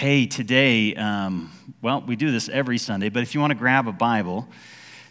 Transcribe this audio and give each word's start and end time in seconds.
Hey, 0.00 0.24
today, 0.24 0.94
um, 0.94 1.52
well, 1.82 2.00
we 2.00 2.16
do 2.16 2.32
this 2.32 2.48
every 2.48 2.78
Sunday, 2.78 3.10
but 3.10 3.22
if 3.22 3.34
you 3.34 3.40
want 3.42 3.50
to 3.50 3.54
grab 3.54 3.86
a 3.86 3.92
Bible, 3.92 4.48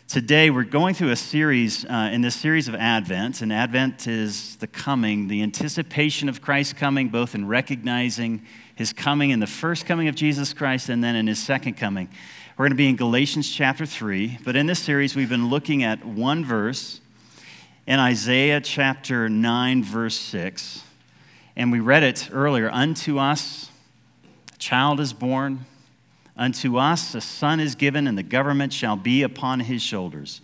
today 0.07 0.49
we're 0.49 0.63
going 0.63 0.95
through 0.95 1.11
a 1.11 1.15
series 1.15 1.85
uh, 1.85 2.09
in 2.11 2.21
this 2.21 2.35
series 2.35 2.67
of 2.67 2.73
Advent, 2.73 3.43
and 3.43 3.53
Advent 3.53 4.07
is 4.07 4.55
the 4.55 4.65
coming, 4.65 5.27
the 5.27 5.43
anticipation 5.43 6.27
of 6.27 6.41
Christ 6.41 6.75
coming, 6.75 7.09
both 7.09 7.35
in 7.35 7.47
recognizing 7.47 8.43
his 8.73 8.91
coming 8.91 9.29
in 9.29 9.39
the 9.39 9.45
first 9.45 9.85
coming 9.85 10.07
of 10.07 10.15
Jesus 10.15 10.53
Christ 10.53 10.89
and 10.89 11.03
then 11.03 11.15
in 11.15 11.27
his 11.27 11.37
second 11.37 11.75
coming. 11.75 12.09
We're 12.57 12.63
going 12.63 12.71
to 12.71 12.75
be 12.75 12.89
in 12.89 12.95
Galatians 12.95 13.47
chapter 13.47 13.85
3, 13.85 14.39
but 14.43 14.55
in 14.55 14.65
this 14.65 14.79
series 14.79 15.15
we've 15.15 15.29
been 15.29 15.51
looking 15.51 15.83
at 15.83 16.03
one 16.03 16.43
verse 16.43 16.99
in 17.85 17.99
Isaiah 17.99 18.59
chapter 18.59 19.29
9, 19.29 19.83
verse 19.83 20.17
6. 20.17 20.81
And 21.55 21.71
we 21.71 21.79
read 21.79 22.01
it 22.01 22.29
earlier 22.33 22.71
Unto 22.71 23.19
us 23.19 23.68
child 24.59 24.99
is 24.99 25.13
born, 25.13 25.65
unto 26.37 26.77
us 26.77 27.15
a 27.15 27.21
son 27.21 27.59
is 27.59 27.75
given, 27.75 28.05
and 28.05 28.17
the 28.17 28.23
government 28.23 28.71
shall 28.71 28.95
be 28.95 29.23
upon 29.23 29.61
his 29.61 29.81
shoulders. 29.81 30.41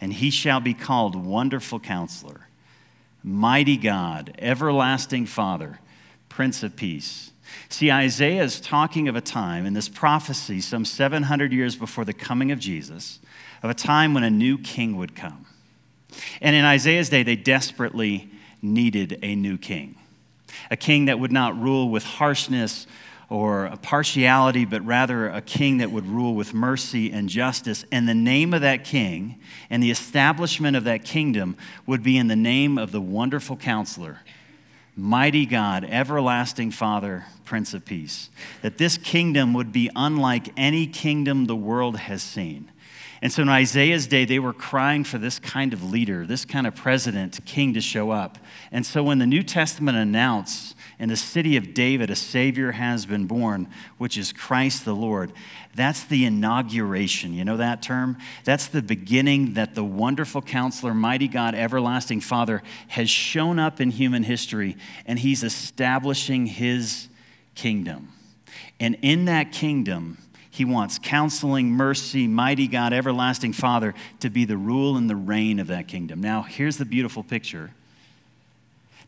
And 0.00 0.12
he 0.12 0.30
shall 0.30 0.60
be 0.60 0.74
called 0.74 1.16
Wonderful 1.16 1.80
Counselor, 1.80 2.48
Mighty 3.22 3.76
God, 3.76 4.34
Everlasting 4.38 5.26
Father, 5.26 5.80
Prince 6.28 6.62
of 6.62 6.76
Peace. 6.76 7.30
See, 7.68 7.90
Isaiah 7.90 8.42
is 8.42 8.60
talking 8.60 9.08
of 9.08 9.16
a 9.16 9.20
time 9.20 9.66
in 9.66 9.74
this 9.74 9.88
prophecy, 9.88 10.60
some 10.60 10.84
700 10.84 11.52
years 11.52 11.76
before 11.76 12.04
the 12.04 12.12
coming 12.12 12.50
of 12.52 12.58
Jesus, 12.58 13.20
of 13.62 13.70
a 13.70 13.74
time 13.74 14.14
when 14.14 14.24
a 14.24 14.30
new 14.30 14.58
king 14.58 14.96
would 14.96 15.14
come. 15.14 15.46
And 16.40 16.54
in 16.54 16.64
Isaiah's 16.64 17.08
day, 17.08 17.22
they 17.22 17.36
desperately 17.36 18.30
needed 18.60 19.18
a 19.22 19.34
new 19.34 19.58
king, 19.58 19.96
a 20.70 20.76
king 20.76 21.04
that 21.06 21.18
would 21.18 21.32
not 21.32 21.58
rule 21.58 21.88
with 21.88 22.04
harshness 22.04 22.86
or 23.28 23.66
a 23.66 23.76
partiality, 23.76 24.64
but 24.64 24.84
rather 24.84 25.28
a 25.28 25.40
king 25.40 25.78
that 25.78 25.90
would 25.90 26.06
rule 26.06 26.34
with 26.34 26.54
mercy 26.54 27.10
and 27.10 27.28
justice. 27.28 27.84
And 27.90 28.08
the 28.08 28.14
name 28.14 28.54
of 28.54 28.60
that 28.60 28.84
king 28.84 29.38
and 29.70 29.82
the 29.82 29.90
establishment 29.90 30.76
of 30.76 30.84
that 30.84 31.04
kingdom 31.04 31.56
would 31.86 32.02
be 32.02 32.16
in 32.16 32.28
the 32.28 32.36
name 32.36 32.78
of 32.78 32.92
the 32.92 33.00
wonderful 33.00 33.56
counselor 33.56 34.20
mighty 34.96 35.46
God, 35.46 35.84
everlasting 35.84 36.70
Father, 36.70 37.24
Prince 37.44 37.74
of 37.74 37.84
Peace. 37.84 38.30
That 38.62 38.78
this 38.78 38.96
kingdom 38.96 39.52
would 39.54 39.72
be 39.72 39.90
unlike 39.96 40.52
any 40.56 40.86
kingdom 40.86 41.46
the 41.46 41.56
world 41.56 41.96
has 41.96 42.22
seen. 42.22 42.70
And 43.20 43.32
so 43.32 43.42
in 43.42 43.48
Isaiah's 43.48 44.06
day, 44.06 44.24
they 44.24 44.38
were 44.38 44.52
crying 44.52 45.02
for 45.02 45.16
this 45.18 45.38
kind 45.38 45.72
of 45.72 45.90
leader, 45.90 46.26
this 46.26 46.44
kind 46.44 46.66
of 46.66 46.74
president, 46.74 47.40
king 47.46 47.72
to 47.74 47.80
show 47.80 48.10
up. 48.10 48.38
And 48.70 48.84
so 48.84 49.02
when 49.02 49.18
the 49.18 49.26
New 49.26 49.42
Testament 49.42 49.96
announced 49.96 50.76
in 51.04 51.10
the 51.10 51.16
city 51.18 51.58
of 51.58 51.74
David 51.74 52.08
a 52.08 52.16
Savior 52.16 52.72
has 52.72 53.04
been 53.04 53.26
born, 53.26 53.68
which 53.98 54.16
is 54.16 54.32
Christ 54.32 54.86
the 54.86 54.94
Lord, 54.94 55.34
that's 55.74 56.02
the 56.02 56.24
inauguration. 56.24 57.34
You 57.34 57.44
know 57.44 57.58
that 57.58 57.82
term? 57.82 58.16
That's 58.44 58.68
the 58.68 58.80
beginning 58.80 59.52
that 59.52 59.74
the 59.74 59.84
wonderful 59.84 60.40
counselor, 60.40 60.94
mighty 60.94 61.28
God, 61.28 61.54
everlasting 61.54 62.22
Father 62.22 62.62
has 62.88 63.10
shown 63.10 63.58
up 63.58 63.82
in 63.82 63.90
human 63.90 64.22
history, 64.22 64.78
and 65.04 65.18
he's 65.18 65.42
establishing 65.42 66.46
his 66.46 67.08
kingdom. 67.54 68.08
And 68.80 68.96
in 69.02 69.26
that 69.26 69.52
kingdom, 69.52 70.16
he 70.48 70.64
wants 70.64 70.98
counseling, 70.98 71.70
mercy, 71.70 72.26
mighty 72.26 72.66
God, 72.66 72.94
everlasting 72.94 73.52
Father 73.52 73.92
to 74.20 74.30
be 74.30 74.46
the 74.46 74.56
rule 74.56 74.96
and 74.96 75.10
the 75.10 75.16
reign 75.16 75.58
of 75.58 75.66
that 75.66 75.86
kingdom. 75.86 76.22
Now, 76.22 76.40
here's 76.40 76.78
the 76.78 76.86
beautiful 76.86 77.22
picture. 77.22 77.72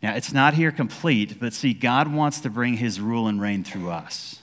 Now, 0.07 0.15
it's 0.15 0.33
not 0.33 0.55
here 0.55 0.71
complete, 0.71 1.41
but 1.41 1.53
see, 1.53 1.75
God 1.75 2.15
wants 2.15 2.39
to 2.43 2.49
bring 2.49 2.75
his 2.75 3.01
rule 3.01 3.27
and 3.27 3.41
reign 3.41 3.65
through 3.65 3.91
us. 3.91 4.39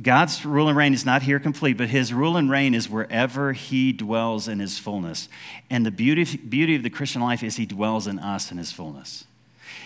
God's 0.00 0.46
rule 0.46 0.68
and 0.68 0.76
reign 0.78 0.94
is 0.94 1.04
not 1.04 1.22
here 1.22 1.40
complete, 1.40 1.76
but 1.76 1.88
his 1.88 2.14
rule 2.14 2.36
and 2.36 2.48
reign 2.48 2.72
is 2.72 2.88
wherever 2.88 3.52
he 3.52 3.92
dwells 3.92 4.46
in 4.46 4.60
his 4.60 4.78
fullness. 4.78 5.28
And 5.70 5.84
the 5.84 5.90
beauty, 5.90 6.36
beauty 6.36 6.76
of 6.76 6.84
the 6.84 6.90
Christian 6.90 7.20
life 7.20 7.42
is 7.42 7.56
he 7.56 7.66
dwells 7.66 8.06
in 8.06 8.20
us 8.20 8.52
in 8.52 8.58
his 8.58 8.70
fullness. 8.70 9.24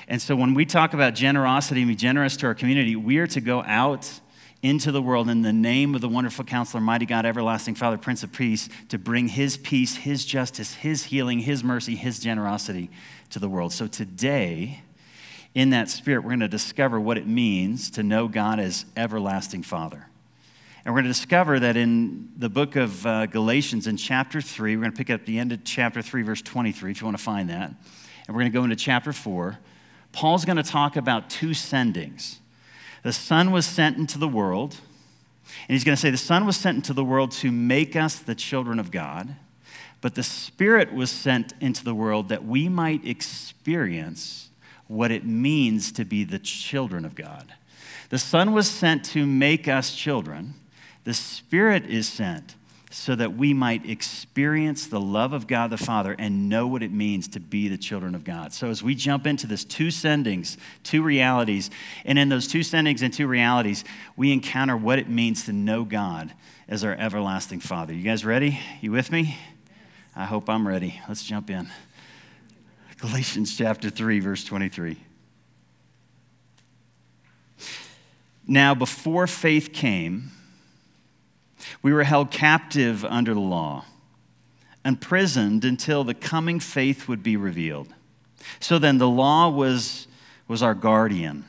And 0.07 0.21
so 0.21 0.37
when 0.37 0.53
we 0.53 0.67
talk 0.67 0.93
about 0.93 1.15
generosity 1.15 1.81
and 1.81 1.89
be 1.89 1.97
generous 1.97 2.37
to 2.39 2.47
our 2.47 2.55
community, 2.55 2.95
we 2.95 3.17
are 3.17 3.27
to 3.29 3.41
go 3.41 3.63
out 3.63 4.21
into 4.61 4.93
the 4.93 5.01
world 5.01 5.31
in 5.31 5.41
the 5.41 5.53
name 5.53 5.95
of 5.95 6.03
the 6.03 6.09
wonderful 6.11 6.45
counselor, 6.45 6.83
mighty 6.83 7.07
God, 7.07 7.25
everlasting 7.25 7.75
Father, 7.75 7.97
Prince 7.97 8.23
of 8.23 8.35
Peace, 8.35 8.69
to 8.91 8.99
bring 8.99 9.29
his 9.29 9.57
peace, 9.57 9.97
his 9.97 10.27
justice, 10.27 10.75
his 10.75 11.05
healing, 11.05 11.39
his 11.39 11.65
mercy, 11.65 11.95
his 11.95 12.19
generosity 12.19 12.91
to 13.31 13.39
the 13.39 13.49
world. 13.49 13.73
So 13.73 13.87
today, 13.87 14.83
in 15.55 15.71
that 15.71 15.89
spirit, 15.89 16.23
we're 16.23 16.31
going 16.31 16.41
to 16.41 16.49
discover 16.49 17.01
what 17.01 17.19
it 17.19 17.27
means 17.27 17.91
to 17.91 18.03
know 18.03 18.29
God 18.29 18.61
as 18.61 18.85
everlasting 18.97 19.63
Father. 19.63 20.07
And 20.85 20.95
we're 20.95 21.03
going 21.03 21.13
to 21.13 21.19
discover 21.19 21.61
that 21.61 21.77
in 21.77 22.31
the 22.37 22.49
book 22.49 22.77
of 22.77 23.05
uh, 23.05 23.27
Galatians, 23.27 23.87
in 23.87 23.97
chapter 23.97 24.41
3, 24.41 24.77
we're 24.77 24.83
going 24.83 24.93
to 24.93 24.97
pick 24.97 25.11
up 25.11 25.27
the 25.27 25.39
end 25.39 25.53
of 25.53 25.65
chapter 25.65 26.01
3, 26.01 26.23
verse 26.23 26.43
23, 26.43 26.93
if 26.93 27.01
you 27.01 27.07
want 27.07 27.17
to 27.17 27.23
find 27.23 27.51
that. 27.51 27.69
And 28.27 28.37
we're 28.37 28.43
going 28.43 28.53
to 28.53 28.59
go 28.59 28.65
into 28.65 28.77
chapter 28.77 29.13
4. 29.13 29.59
Paul's 30.13 30.45
going 30.45 30.57
to 30.57 30.63
talk 30.63 30.97
about 30.97 31.31
two 31.31 31.51
sendings 31.51 32.39
the 33.03 33.13
Son 33.13 33.53
was 33.53 33.65
sent 33.65 33.97
into 33.97 34.19
the 34.19 34.29
world, 34.29 34.77
and 35.69 35.75
he's 35.75 35.85
going 35.85 35.95
to 35.95 36.01
say 36.01 36.11
the 36.11 36.17
Son 36.17 36.47
was 36.47 36.57
sent 36.57 36.77
into 36.77 36.93
the 36.93 37.05
world 37.05 37.31
to 37.33 37.53
make 37.53 37.95
us 37.97 38.19
the 38.19 38.35
children 38.35 38.79
of 38.79 38.91
God, 38.91 39.37
but 40.01 40.15
the 40.15 40.23
Spirit 40.23 40.93
was 40.93 41.11
sent 41.11 41.55
into 41.61 41.85
the 41.85 41.95
world 41.95 42.29
that 42.29 42.45
we 42.45 42.69
might 42.69 43.05
experience 43.07 44.51
what 44.87 45.11
it 45.11 45.25
means 45.25 45.93
to 45.93 46.05
be 46.05 46.25
the 46.25 46.39
children 46.39 47.05
of 47.05 47.15
God. 47.15 47.53
The 48.11 48.19
Son 48.19 48.53
was 48.53 48.69
sent 48.69 49.05
to 49.07 49.27
make 49.27 49.69
us 49.69 49.95
children, 49.95 50.55
the 51.05 51.15
Spirit 51.15 51.87
is 51.87 52.09
sent 52.09 52.55
so 52.91 53.15
that 53.15 53.37
we 53.37 53.53
might 53.53 53.89
experience 53.89 54.87
the 54.87 55.01
love 55.01 55.33
of 55.33 55.47
God 55.47 55.71
the 55.71 55.77
Father 55.77 56.17
and 56.19 56.49
know 56.49 56.67
what 56.67 56.83
it 56.83 56.93
means 56.93 57.29
to 57.29 57.41
be 57.41 57.69
the 57.69 57.77
children 57.77 58.15
of 58.15 58.25
God. 58.25 58.53
So, 58.53 58.71
as 58.71 58.83
we 58.83 58.95
jump 58.95 59.27
into 59.27 59.47
this 59.47 59.65
two 59.65 59.89
sendings, 59.89 60.57
two 60.83 61.03
realities, 61.03 61.71
and 62.05 62.19
in 62.19 62.29
those 62.29 62.49
two 62.49 62.61
sendings 62.61 63.03
and 63.03 63.13
two 63.13 63.27
realities, 63.27 63.85
we 64.17 64.33
encounter 64.33 64.77
what 64.77 64.99
it 64.99 65.09
means 65.09 65.45
to 65.47 65.53
know 65.53 65.85
God 65.85 66.33
as 66.67 66.85
our 66.85 66.95
everlasting 66.95 67.61
Father. 67.61 67.93
You 67.93 68.03
guys 68.03 68.25
ready? 68.25 68.59
You 68.81 68.93
with 68.93 69.13
me? 69.13 69.37
I 70.19 70.25
hope 70.25 70.51
I'm 70.51 70.67
ready. 70.67 71.01
Let's 71.07 71.23
jump 71.23 71.49
in. 71.49 71.69
Galatians 72.97 73.57
chapter 73.57 73.89
3, 73.89 74.19
verse 74.19 74.43
23. 74.43 74.97
Now, 78.45 78.75
before 78.75 79.29
faith 79.29 79.73
came, 79.73 80.33
we 81.83 81.93
were 81.93 82.03
held 82.03 82.33
captive 82.33 83.05
under 83.05 83.33
the 83.33 83.39
law, 83.39 83.85
imprisoned 84.85 85.65
until 85.65 86.03
the 86.03 86.15
coming 86.15 86.59
faith 86.59 87.07
would 87.07 87.23
be 87.23 87.37
revealed. 87.37 87.95
So 88.59 88.81
then, 88.81 88.99
the 88.99 89.09
law 89.09 89.49
was, 89.49 90.09
was 90.49 90.65
our 90.65 90.75
guardian 90.75 91.45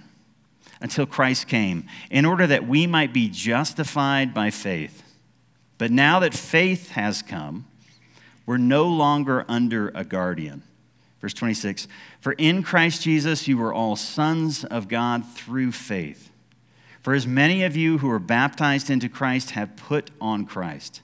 until 0.79 1.07
Christ 1.07 1.47
came, 1.47 1.87
in 2.11 2.23
order 2.23 2.45
that 2.45 2.67
we 2.67 2.85
might 2.85 3.13
be 3.13 3.29
justified 3.29 4.31
by 4.31 4.51
faith. 4.51 5.01
But 5.79 5.89
now 5.89 6.19
that 6.19 6.35
faith 6.35 6.91
has 6.91 7.23
come, 7.23 7.65
we're 8.49 8.57
no 8.57 8.87
longer 8.87 9.45
under 9.47 9.89
a 9.93 10.03
guardian. 10.03 10.63
Verse 11.21 11.35
26 11.35 11.87
For 12.19 12.31
in 12.31 12.63
Christ 12.63 13.03
Jesus 13.03 13.47
you 13.47 13.59
were 13.59 13.71
all 13.71 13.95
sons 13.95 14.65
of 14.65 14.87
God 14.87 15.23
through 15.35 15.71
faith. 15.71 16.31
For 17.03 17.13
as 17.13 17.27
many 17.27 17.63
of 17.63 17.75
you 17.75 17.99
who 17.99 18.09
are 18.09 18.17
baptized 18.17 18.89
into 18.89 19.07
Christ 19.07 19.51
have 19.51 19.75
put 19.75 20.09
on 20.19 20.47
Christ. 20.47 21.01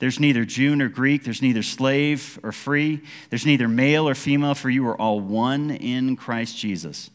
There's 0.00 0.20
neither 0.20 0.44
Jew 0.44 0.76
nor 0.76 0.88
Greek, 0.88 1.24
there's 1.24 1.40
neither 1.40 1.62
slave 1.62 2.38
or 2.42 2.52
free, 2.52 3.00
there's 3.30 3.46
neither 3.46 3.68
male 3.68 4.06
or 4.06 4.14
female, 4.14 4.54
for 4.54 4.68
you 4.68 4.86
are 4.86 5.00
all 5.00 5.18
one 5.18 5.70
in 5.70 6.14
Christ 6.14 6.58
Jesus. 6.58 7.08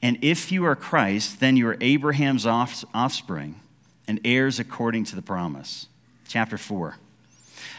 And 0.00 0.18
if 0.22 0.52
you 0.52 0.64
are 0.66 0.76
Christ, 0.76 1.40
then 1.40 1.56
you 1.56 1.66
are 1.66 1.76
Abraham's 1.80 2.46
offspring 2.46 3.58
and 4.06 4.20
heirs 4.24 4.60
according 4.60 5.02
to 5.06 5.16
the 5.16 5.22
promise. 5.22 5.88
Chapter 6.28 6.56
4. 6.56 6.96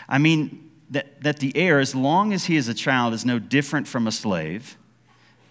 I 0.10 0.18
mean, 0.18 0.71
that, 0.92 1.24
that 1.24 1.40
the 1.40 1.56
heir, 1.58 1.80
as 1.80 1.96
long 1.96 2.32
as 2.34 2.46
he 2.46 2.56
is 2.56 2.68
a 2.68 2.74
child, 2.74 3.14
is 3.14 3.26
no 3.26 3.40
different 3.40 3.88
from 3.88 4.06
a 4.06 4.12
slave, 4.12 4.78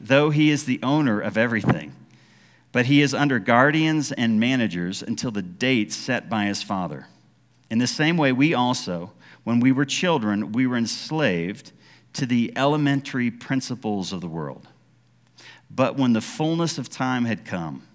though 0.01 0.31
he 0.31 0.51
is 0.51 0.65
the 0.65 0.79
owner 0.83 1.21
of 1.21 1.37
everything 1.37 1.95
but 2.73 2.87
he 2.87 3.03
is 3.03 3.15
under 3.15 3.39
guardians 3.39 4.13
and 4.13 4.39
managers 4.39 5.03
until 5.03 5.31
the 5.31 5.43
date 5.43 5.93
set 5.93 6.29
by 6.29 6.47
his 6.47 6.63
father. 6.63 7.07
In 7.71 7.79
the 7.79 7.87
same 7.87 8.17
way, 8.17 8.33
we 8.33 8.55
also, 8.55 9.13
when 9.45 9.61
we 9.61 9.73
were 9.73 9.85
children, 9.85 10.53
we 10.53 10.67
were 10.67 10.77
enslaved 10.77 11.73
to 12.13 12.27
the 12.27 12.53
elementary 12.57 13.31
principles 13.31 14.13
of 14.13 14.21
the 14.21 14.29
world. 14.29 14.69
But 15.71 15.97
when 15.97 16.13
the 16.13 16.21
fullness 16.21 16.79
of 16.79 16.89
time 16.89 17.25
had 17.25 17.45
come, 17.45 17.87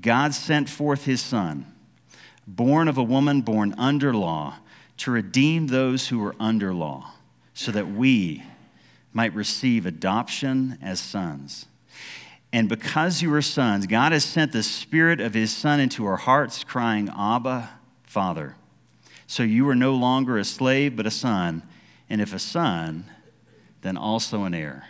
God 0.00 0.34
sent 0.34 0.68
forth 0.68 1.04
his 1.04 1.20
Son, 1.20 1.66
born 2.46 2.88
of 2.88 2.98
a 2.98 3.02
woman 3.02 3.42
born 3.42 3.74
under 3.78 4.14
law, 4.14 4.56
to 4.98 5.10
redeem 5.10 5.66
those 5.66 6.08
who 6.08 6.18
were 6.18 6.34
under 6.40 6.72
law, 6.72 7.12
so 7.54 7.70
that 7.72 7.88
we 7.88 8.42
might 9.12 9.34
receive 9.34 9.86
adoption 9.86 10.78
as 10.82 11.00
sons. 11.00 11.66
And 12.52 12.68
because 12.68 13.22
you 13.22 13.32
are 13.34 13.42
sons, 13.42 13.86
God 13.86 14.12
has 14.12 14.24
sent 14.24 14.52
the 14.52 14.62
Spirit 14.62 15.20
of 15.20 15.34
His 15.34 15.54
Son 15.54 15.80
into 15.80 16.06
our 16.06 16.16
hearts, 16.16 16.64
crying, 16.64 17.10
Abba, 17.16 17.70
Father. 18.04 18.56
So 19.26 19.42
you 19.42 19.68
are 19.68 19.74
no 19.74 19.94
longer 19.94 20.38
a 20.38 20.44
slave, 20.44 20.96
but 20.96 21.06
a 21.06 21.10
son. 21.10 21.62
And 22.08 22.20
if 22.20 22.32
a 22.32 22.38
son, 22.38 23.10
then 23.82 23.96
also 23.96 24.44
an 24.44 24.54
heir. 24.54 24.88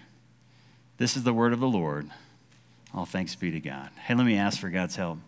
This 0.99 1.17
is 1.17 1.25
the 1.25 1.32
word 1.32 1.52
of 1.52 1.61
the 1.61 1.69
Lord. 1.69 2.11
All 2.94 3.06
thanks 3.06 3.35
be 3.35 3.50
to 3.50 3.61
God. 3.61 3.91
Hey, 4.06 4.14
let 4.14 4.26
me 4.26 4.37
ask 4.37 4.61
for 4.61 4.70
God's 4.70 4.97
help. 4.97 5.19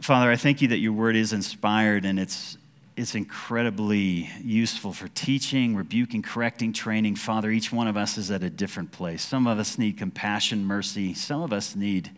Father, 0.00 0.30
I 0.30 0.36
thank 0.36 0.60
you 0.60 0.68
that 0.68 0.78
your 0.78 0.92
word 0.92 1.16
is 1.16 1.32
inspired 1.32 2.04
and 2.04 2.18
it's, 2.18 2.58
it's 2.96 3.14
incredibly 3.14 4.28
useful 4.42 4.92
for 4.92 5.08
teaching, 5.08 5.76
rebuking, 5.76 6.20
correcting, 6.20 6.72
training. 6.72 7.16
Father, 7.16 7.50
each 7.50 7.72
one 7.72 7.88
of 7.88 7.96
us 7.96 8.18
is 8.18 8.30
at 8.30 8.42
a 8.42 8.50
different 8.50 8.92
place. 8.92 9.22
Some 9.22 9.46
of 9.46 9.58
us 9.58 9.78
need 9.78 9.96
compassion, 9.96 10.64
mercy. 10.64 11.14
Some 11.14 11.42
of 11.42 11.52
us 11.52 11.74
need 11.74 12.10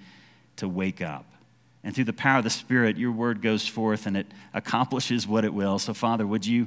to 0.56 0.68
wake 0.68 1.00
up. 1.00 1.26
And 1.84 1.94
through 1.94 2.04
the 2.04 2.12
power 2.12 2.38
of 2.38 2.44
the 2.44 2.50
Spirit, 2.50 2.96
your 2.96 3.12
word 3.12 3.42
goes 3.42 3.68
forth 3.68 4.06
and 4.06 4.16
it 4.16 4.26
accomplishes 4.52 5.26
what 5.28 5.44
it 5.44 5.54
will. 5.54 5.78
So, 5.78 5.94
Father, 5.94 6.26
would 6.26 6.44
you 6.44 6.66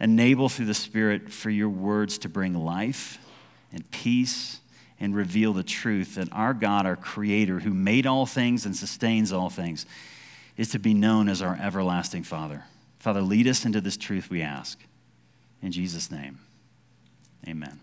enable 0.00 0.48
through 0.48 0.66
the 0.66 0.74
Spirit 0.74 1.30
for 1.30 1.50
your 1.50 1.68
words 1.68 2.16
to 2.18 2.28
bring 2.28 2.54
life 2.54 3.18
and 3.72 3.88
peace 3.90 4.60
and 4.98 5.14
reveal 5.14 5.52
the 5.52 5.62
truth 5.62 6.14
that 6.14 6.32
our 6.32 6.54
God, 6.54 6.86
our 6.86 6.96
Creator, 6.96 7.60
who 7.60 7.74
made 7.74 8.06
all 8.06 8.24
things 8.24 8.64
and 8.64 8.74
sustains 8.74 9.32
all 9.32 9.50
things, 9.50 9.84
is 10.56 10.70
to 10.70 10.78
be 10.78 10.94
known 10.94 11.28
as 11.28 11.42
our 11.42 11.58
everlasting 11.60 12.22
Father. 12.22 12.64
Father, 12.98 13.20
lead 13.20 13.46
us 13.46 13.64
into 13.64 13.80
this 13.80 13.96
truth, 13.96 14.30
we 14.30 14.42
ask. 14.42 14.78
In 15.62 15.72
Jesus' 15.72 16.10
name, 16.10 16.38
amen. 17.46 17.80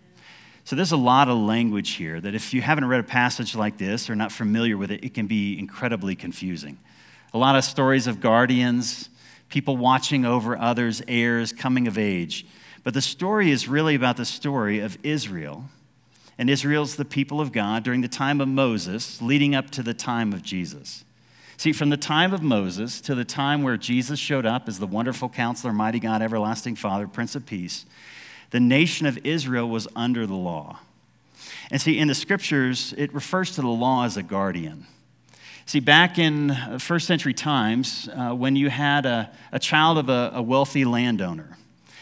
So 0.63 0.75
there's 0.75 0.91
a 0.91 0.97
lot 0.97 1.27
of 1.27 1.37
language 1.37 1.91
here 1.91 2.21
that 2.21 2.35
if 2.35 2.53
you 2.53 2.61
haven't 2.61 2.85
read 2.85 2.99
a 2.99 3.03
passage 3.03 3.55
like 3.55 3.77
this 3.77 4.09
or 4.09 4.15
not 4.15 4.31
familiar 4.31 4.77
with 4.77 4.91
it, 4.91 5.03
it 5.03 5.13
can 5.13 5.27
be 5.27 5.57
incredibly 5.57 6.15
confusing. 6.15 6.77
A 7.33 7.37
lot 7.37 7.55
of 7.55 7.63
stories 7.63 8.07
of 8.07 8.21
guardians, 8.21 9.09
people 9.49 9.77
watching 9.77 10.25
over 10.25 10.57
others, 10.57 11.01
heirs, 11.07 11.51
coming 11.51 11.87
of 11.87 11.97
age. 11.97 12.45
But 12.83 12.93
the 12.93 13.01
story 13.01 13.51
is 13.51 13.67
really 13.67 13.95
about 13.95 14.17
the 14.17 14.25
story 14.25 14.79
of 14.79 14.97
Israel. 15.03 15.65
And 16.37 16.49
Israel's 16.49 16.95
the 16.95 17.05
people 17.05 17.41
of 17.41 17.51
God 17.51 17.83
during 17.83 18.01
the 18.01 18.07
time 18.07 18.41
of 18.41 18.47
Moses, 18.47 19.21
leading 19.21 19.53
up 19.53 19.69
to 19.71 19.83
the 19.83 19.93
time 19.93 20.33
of 20.33 20.41
Jesus. 20.41 21.03
See, 21.61 21.73
from 21.73 21.89
the 21.89 21.95
time 21.95 22.33
of 22.33 22.41
Moses 22.41 22.99
to 23.01 23.13
the 23.13 23.23
time 23.23 23.61
where 23.61 23.77
Jesus 23.77 24.17
showed 24.17 24.47
up 24.47 24.67
as 24.67 24.79
the 24.79 24.87
wonderful 24.87 25.29
counselor, 25.29 25.71
mighty 25.71 25.99
God, 25.99 26.23
everlasting 26.23 26.75
Father, 26.75 27.07
Prince 27.07 27.35
of 27.35 27.45
Peace, 27.45 27.85
the 28.49 28.59
nation 28.59 29.05
of 29.05 29.19
Israel 29.23 29.69
was 29.69 29.87
under 29.95 30.25
the 30.25 30.33
law. 30.33 30.79
And 31.69 31.79
see, 31.79 31.99
in 31.99 32.07
the 32.07 32.15
scriptures, 32.15 32.95
it 32.97 33.13
refers 33.13 33.53
to 33.57 33.61
the 33.61 33.67
law 33.67 34.05
as 34.05 34.17
a 34.17 34.23
guardian. 34.23 34.87
See, 35.67 35.79
back 35.79 36.17
in 36.17 36.49
uh, 36.49 36.79
first 36.79 37.05
century 37.05 37.35
times, 37.35 38.09
uh, 38.11 38.31
when 38.31 38.55
you 38.55 38.71
had 38.71 39.05
a, 39.05 39.29
a 39.51 39.59
child 39.59 39.99
of 39.99 40.09
a, 40.09 40.31
a 40.33 40.41
wealthy 40.41 40.83
landowner, 40.83 41.59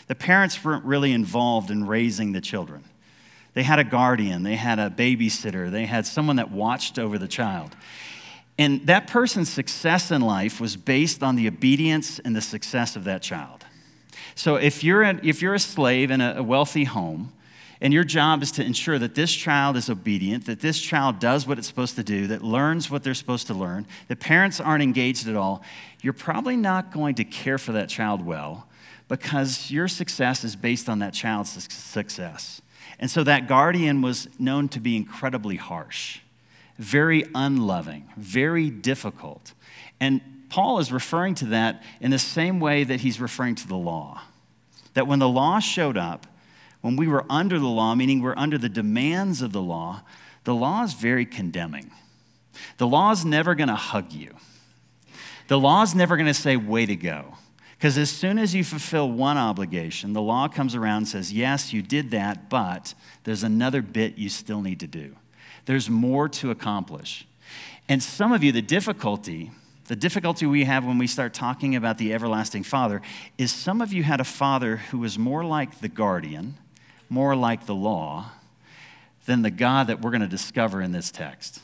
the 0.08 0.16
parents 0.16 0.64
weren't 0.64 0.86
really 0.86 1.12
involved 1.12 1.70
in 1.70 1.86
raising 1.86 2.32
the 2.32 2.40
children. 2.40 2.86
They 3.56 3.64
had 3.64 3.78
a 3.78 3.84
guardian, 3.84 4.44
they 4.44 4.56
had 4.56 4.80
a 4.80 4.90
babysitter, 4.90 5.70
they 5.70 5.86
had 5.86 6.06
someone 6.06 6.38
that 6.38 6.50
watched 6.50 6.98
over 6.98 7.18
the 7.18 7.28
child. 7.28 7.76
And 8.60 8.86
that 8.88 9.08
person's 9.08 9.48
success 9.48 10.12
in 10.12 10.20
life 10.20 10.60
was 10.60 10.76
based 10.76 11.24
on 11.24 11.38
the 11.38 11.48
obedience 11.48 12.20
and 12.20 12.36
the 12.36 12.42
success 12.42 12.98
of 12.98 13.06
that 13.06 13.22
child. 13.22 13.66
So 14.36 14.58
if 14.58 14.84
you're 14.84 15.02
a, 15.02 15.18
if 15.24 15.42
you're 15.42 15.54
a 15.54 15.60
slave 15.60 16.12
in 16.12 16.20
a, 16.20 16.44
wealthy 16.44 16.84
home, 16.84 17.32
and 17.80 17.94
your 17.94 18.04
job 18.04 18.44
is 18.44 18.52
to 18.52 18.64
ensure 18.66 19.00
that 19.00 19.16
this 19.16 19.32
child 19.32 19.78
is 19.78 19.90
obedient, 19.90 20.46
that 20.48 20.60
this 20.60 20.82
child 20.82 21.20
does 21.20 21.48
what 21.48 21.58
it's 21.58 21.70
supposed 21.70 21.96
to 21.96 22.04
do, 22.04 22.28
that 22.28 22.44
learns 22.44 22.92
what 22.92 23.02
they're 23.02 23.14
supposed 23.14 23.48
to 23.48 23.54
learn, 23.54 23.88
that 24.10 24.20
parents 24.20 24.60
aren't 24.60 24.84
engaged 24.84 25.30
at 25.30 25.38
all, 25.38 25.64
you're 26.02 26.12
probably 26.12 26.58
not 26.58 26.92
going 26.92 27.16
to 27.16 27.24
care 27.24 27.58
for 27.58 27.72
that 27.72 27.88
child 27.88 28.26
well 28.26 28.68
because 29.08 29.72
your 29.72 29.88
success 29.88 30.44
is 30.44 30.58
based 30.58 30.90
on 30.90 31.00
that 31.00 31.14
child's 31.14 31.66
success. 31.74 32.62
And 33.00 33.10
so 33.10 33.24
that 33.24 33.48
guardian 33.48 34.02
was 34.02 34.28
known 34.38 34.68
to 34.70 34.82
be 34.82 34.98
incredibly 34.98 35.56
harsh 35.56 36.20
very 36.80 37.26
unloving, 37.36 38.10
very 38.18 38.70
difficult. 38.70 39.54
And 40.00 40.22
Paul 40.50 40.80
is 40.80 40.92
referring 40.92 41.36
to 41.36 41.46
that 41.48 41.84
in 42.02 42.10
the 42.10 42.18
same 42.18 42.60
way 42.60 42.84
that 42.84 43.02
he's 43.02 43.22
referring 43.22 43.56
to 43.56 43.68
the 43.68 43.76
law. 43.76 44.22
That 44.94 45.06
when 45.06 45.20
the 45.20 45.30
law 45.30 45.60
showed 45.60 45.98
up, 45.98 46.26
when 46.82 46.96
we 46.96 47.08
were 47.08 47.26
under 47.30 47.60
the 47.60 47.68
law, 47.68 47.94
meaning 47.94 48.22
we're 48.22 48.38
under 48.38 48.58
the 48.58 48.70
demands 48.70 49.42
of 49.42 49.52
the 49.52 49.62
law, 49.62 50.02
the 50.46 50.56
law 50.56 50.84
is 50.84 50.94
very 50.94 51.26
condemning. 51.26 51.92
The 52.78 52.88
law 52.88 53.12
is 53.12 53.26
never 53.26 53.54
going 53.54 53.68
to 53.68 53.76
hug 53.76 54.14
you. 54.14 54.34
The 55.50 55.60
law 55.60 55.84
is 55.84 55.94
never 55.94 56.16
going 56.16 56.28
to 56.28 56.34
say, 56.34 56.56
way 56.56 56.86
to 56.86 56.96
go. 56.96 57.36
Because 57.78 57.98
as 57.98 58.10
soon 58.10 58.38
as 58.38 58.56
you 58.56 58.64
fulfill 58.64 59.12
one 59.12 59.38
obligation, 59.38 60.14
the 60.14 60.22
law 60.22 60.48
comes 60.48 60.76
around 60.76 60.98
and 60.98 61.08
says, 61.08 61.34
yes, 61.34 61.74
you 61.74 61.82
did 61.82 62.12
that, 62.12 62.50
but 62.50 62.94
there's 63.26 63.44
another 63.44 63.82
bit 63.82 64.18
you 64.18 64.30
still 64.30 64.62
need 64.62 64.80
to 64.80 64.88
do. 64.88 65.16
There's 65.70 65.88
more 65.88 66.28
to 66.30 66.50
accomplish. 66.50 67.28
And 67.88 68.02
some 68.02 68.32
of 68.32 68.44
you, 68.44 68.52
the 68.52 68.60
difficulty, 68.60 69.52
the 69.86 69.96
difficulty 69.96 70.48
we 70.48 70.64
have 70.64 70.84
when 70.84 70.98
we 70.98 71.06
start 71.06 71.32
talking 71.32 71.76
about 71.76 72.00
the 72.00 72.12
everlasting 72.12 72.64
Father 72.64 73.04
is 73.38 73.52
some 73.52 73.80
of 73.80 73.94
you 73.94 74.02
had 74.02 74.20
a 74.20 74.24
father 74.24 74.78
who 74.78 74.98
was 74.98 75.20
more 75.20 75.44
like 75.44 75.80
the 75.80 75.88
guardian, 75.88 76.58
more 77.08 77.36
like 77.36 77.68
the 77.68 77.76
law, 77.76 78.32
than 79.28 79.44
the 79.44 79.52
God 79.52 79.86
that 79.86 80.02
we're 80.02 80.10
going 80.10 80.22
to 80.22 80.28
discover 80.28 80.82
in 80.82 80.92
this 80.92 81.12
text. 81.12 81.60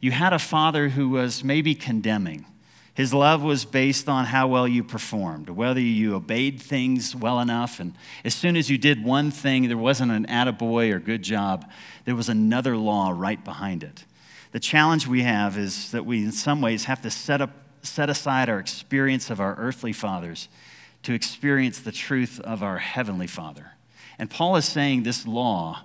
You 0.00 0.10
had 0.10 0.32
a 0.32 0.40
father 0.40 0.88
who 0.88 1.10
was 1.10 1.44
maybe 1.44 1.76
condemning. 1.76 2.46
His 2.94 3.14
love 3.14 3.40
was 3.40 3.64
based 3.64 4.08
on 4.08 4.24
how 4.24 4.48
well 4.48 4.66
you 4.66 4.82
performed, 4.82 5.48
whether 5.48 5.80
you 5.80 6.16
obeyed 6.16 6.60
things 6.60 7.14
well 7.14 7.38
enough. 7.38 7.78
And 7.78 7.94
as 8.24 8.34
soon 8.34 8.56
as 8.56 8.68
you 8.68 8.78
did 8.78 9.04
one 9.04 9.30
thing, 9.30 9.68
there 9.68 9.78
wasn't 9.78 10.10
an 10.10 10.26
attaboy 10.26 10.92
or 10.92 10.98
good 10.98 11.22
job 11.22 11.70
there 12.04 12.14
was 12.14 12.28
another 12.28 12.76
law 12.76 13.12
right 13.14 13.42
behind 13.42 13.82
it. 13.82 14.04
The 14.52 14.60
challenge 14.60 15.06
we 15.06 15.22
have 15.22 15.58
is 15.58 15.90
that 15.90 16.06
we, 16.06 16.24
in 16.24 16.32
some 16.32 16.60
ways, 16.60 16.84
have 16.84 17.02
to 17.02 17.10
set, 17.10 17.40
up, 17.40 17.50
set 17.82 18.08
aside 18.08 18.48
our 18.48 18.58
experience 18.58 19.30
of 19.30 19.40
our 19.40 19.56
earthly 19.56 19.92
fathers 19.92 20.48
to 21.02 21.12
experience 21.12 21.80
the 21.80 21.92
truth 21.92 22.40
of 22.40 22.62
our 22.62 22.78
heavenly 22.78 23.26
Father. 23.26 23.72
And 24.18 24.30
Paul 24.30 24.56
is 24.56 24.64
saying 24.64 25.02
this 25.02 25.26
law, 25.26 25.82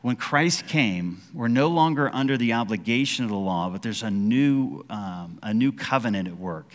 when 0.00 0.16
Christ 0.16 0.66
came, 0.66 1.22
we're 1.34 1.48
no 1.48 1.68
longer 1.68 2.10
under 2.12 2.36
the 2.36 2.52
obligation 2.52 3.24
of 3.24 3.30
the 3.30 3.36
law, 3.36 3.68
but 3.70 3.82
there's 3.82 4.02
a 4.02 4.10
new, 4.10 4.84
um, 4.90 5.38
a 5.42 5.52
new 5.52 5.72
covenant 5.72 6.28
at 6.28 6.36
work, 6.36 6.74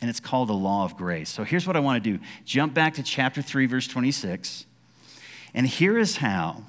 and 0.00 0.08
it's 0.08 0.20
called 0.20 0.48
the 0.48 0.54
law 0.54 0.84
of 0.84 0.96
grace. 0.96 1.28
So 1.28 1.44
here's 1.44 1.66
what 1.66 1.76
I 1.76 1.80
want 1.80 2.02
to 2.02 2.10
do 2.18 2.22
jump 2.44 2.74
back 2.74 2.94
to 2.94 3.02
chapter 3.02 3.42
3, 3.42 3.66
verse 3.66 3.86
26. 3.86 4.66
And 5.54 5.66
here 5.66 5.98
is 5.98 6.16
how 6.16 6.64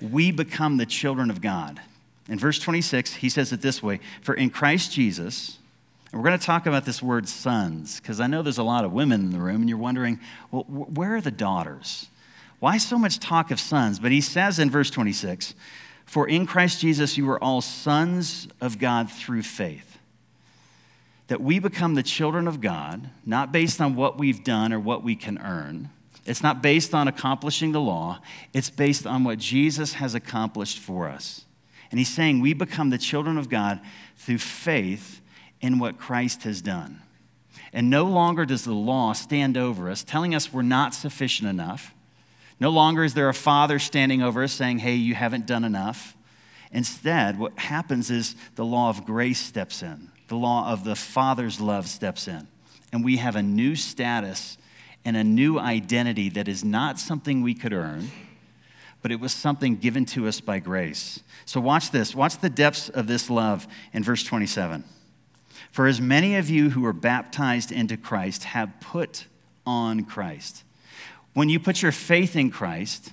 we 0.00 0.30
become 0.30 0.76
the 0.76 0.86
children 0.86 1.30
of 1.30 1.40
God. 1.40 1.80
In 2.28 2.38
verse 2.38 2.58
26, 2.58 3.14
he 3.16 3.28
says 3.28 3.52
it 3.52 3.60
this 3.60 3.82
way 3.82 4.00
For 4.22 4.34
in 4.34 4.50
Christ 4.50 4.92
Jesus, 4.92 5.58
and 6.14 6.22
we're 6.22 6.28
going 6.28 6.38
to 6.38 6.46
talk 6.46 6.66
about 6.66 6.84
this 6.84 7.02
word 7.02 7.28
sons, 7.28 8.00
because 8.00 8.20
I 8.20 8.28
know 8.28 8.40
there's 8.40 8.58
a 8.58 8.62
lot 8.62 8.84
of 8.84 8.92
women 8.92 9.20
in 9.20 9.30
the 9.30 9.40
room, 9.40 9.56
and 9.56 9.68
you're 9.68 9.76
wondering, 9.76 10.20
well, 10.52 10.62
where 10.62 11.16
are 11.16 11.20
the 11.20 11.32
daughters? 11.32 12.08
Why 12.60 12.78
so 12.78 12.98
much 12.98 13.18
talk 13.18 13.50
of 13.50 13.58
sons? 13.58 13.98
But 13.98 14.12
he 14.12 14.20
says 14.20 14.60
in 14.60 14.70
verse 14.70 14.90
26, 14.90 15.54
For 16.06 16.28
in 16.28 16.46
Christ 16.46 16.80
Jesus 16.80 17.18
you 17.18 17.28
are 17.30 17.42
all 17.42 17.60
sons 17.60 18.46
of 18.60 18.78
God 18.78 19.10
through 19.10 19.42
faith. 19.42 19.98
That 21.26 21.40
we 21.40 21.58
become 21.58 21.94
the 21.94 22.02
children 22.02 22.46
of 22.46 22.60
God, 22.60 23.10
not 23.26 23.50
based 23.50 23.80
on 23.80 23.96
what 23.96 24.16
we've 24.16 24.44
done 24.44 24.72
or 24.72 24.78
what 24.78 25.02
we 25.02 25.16
can 25.16 25.38
earn, 25.38 25.90
it's 26.26 26.42
not 26.42 26.62
based 26.62 26.94
on 26.94 27.08
accomplishing 27.08 27.72
the 27.72 27.80
law, 27.80 28.20
it's 28.52 28.70
based 28.70 29.06
on 29.06 29.24
what 29.24 29.38
Jesus 29.38 29.94
has 29.94 30.14
accomplished 30.14 30.78
for 30.78 31.08
us. 31.08 31.44
And 31.90 31.98
he's 31.98 32.12
saying 32.12 32.40
we 32.40 32.54
become 32.54 32.90
the 32.90 32.98
children 32.98 33.36
of 33.36 33.48
God 33.48 33.80
through 34.16 34.38
faith 34.38 35.20
in 35.60 35.78
what 35.78 35.98
Christ 35.98 36.44
has 36.44 36.62
done. 36.62 37.00
And 37.72 37.90
no 37.90 38.04
longer 38.04 38.46
does 38.46 38.64
the 38.64 38.72
law 38.72 39.12
stand 39.12 39.56
over 39.56 39.90
us, 39.90 40.02
telling 40.02 40.34
us 40.34 40.52
we're 40.52 40.62
not 40.62 40.94
sufficient 40.94 41.48
enough. 41.48 41.92
No 42.60 42.70
longer 42.70 43.04
is 43.04 43.14
there 43.14 43.28
a 43.28 43.34
father 43.34 43.78
standing 43.78 44.22
over 44.22 44.42
us 44.42 44.52
saying, 44.52 44.78
hey, 44.78 44.94
you 44.94 45.14
haven't 45.14 45.46
done 45.46 45.64
enough. 45.64 46.16
Instead, 46.70 47.38
what 47.38 47.58
happens 47.58 48.10
is 48.10 48.34
the 48.54 48.64
law 48.64 48.88
of 48.88 49.04
grace 49.04 49.40
steps 49.40 49.82
in, 49.82 50.10
the 50.28 50.36
law 50.36 50.72
of 50.72 50.84
the 50.84 50.96
Father's 50.96 51.60
love 51.60 51.86
steps 51.86 52.26
in. 52.28 52.48
And 52.92 53.04
we 53.04 53.16
have 53.16 53.36
a 53.36 53.42
new 53.42 53.76
status 53.76 54.56
and 55.04 55.16
a 55.16 55.24
new 55.24 55.58
identity 55.58 56.28
that 56.30 56.48
is 56.48 56.64
not 56.64 56.98
something 56.98 57.42
we 57.42 57.54
could 57.54 57.72
earn, 57.72 58.10
but 59.02 59.12
it 59.12 59.20
was 59.20 59.32
something 59.32 59.76
given 59.76 60.04
to 60.06 60.26
us 60.26 60.40
by 60.40 60.58
grace. 60.58 61.20
So, 61.44 61.60
watch 61.60 61.90
this. 61.90 62.14
Watch 62.14 62.38
the 62.38 62.48
depths 62.48 62.88
of 62.88 63.06
this 63.06 63.28
love 63.28 63.66
in 63.92 64.02
verse 64.02 64.24
27. 64.24 64.84
For 65.70 65.86
as 65.86 66.00
many 66.00 66.36
of 66.36 66.48
you 66.48 66.70
who 66.70 66.82
were 66.82 66.92
baptized 66.92 67.70
into 67.70 67.96
Christ 67.96 68.44
have 68.44 68.80
put 68.80 69.26
on 69.66 70.04
Christ. 70.04 70.64
When 71.34 71.48
you 71.48 71.58
put 71.58 71.82
your 71.82 71.92
faith 71.92 72.36
in 72.36 72.50
Christ, 72.50 73.12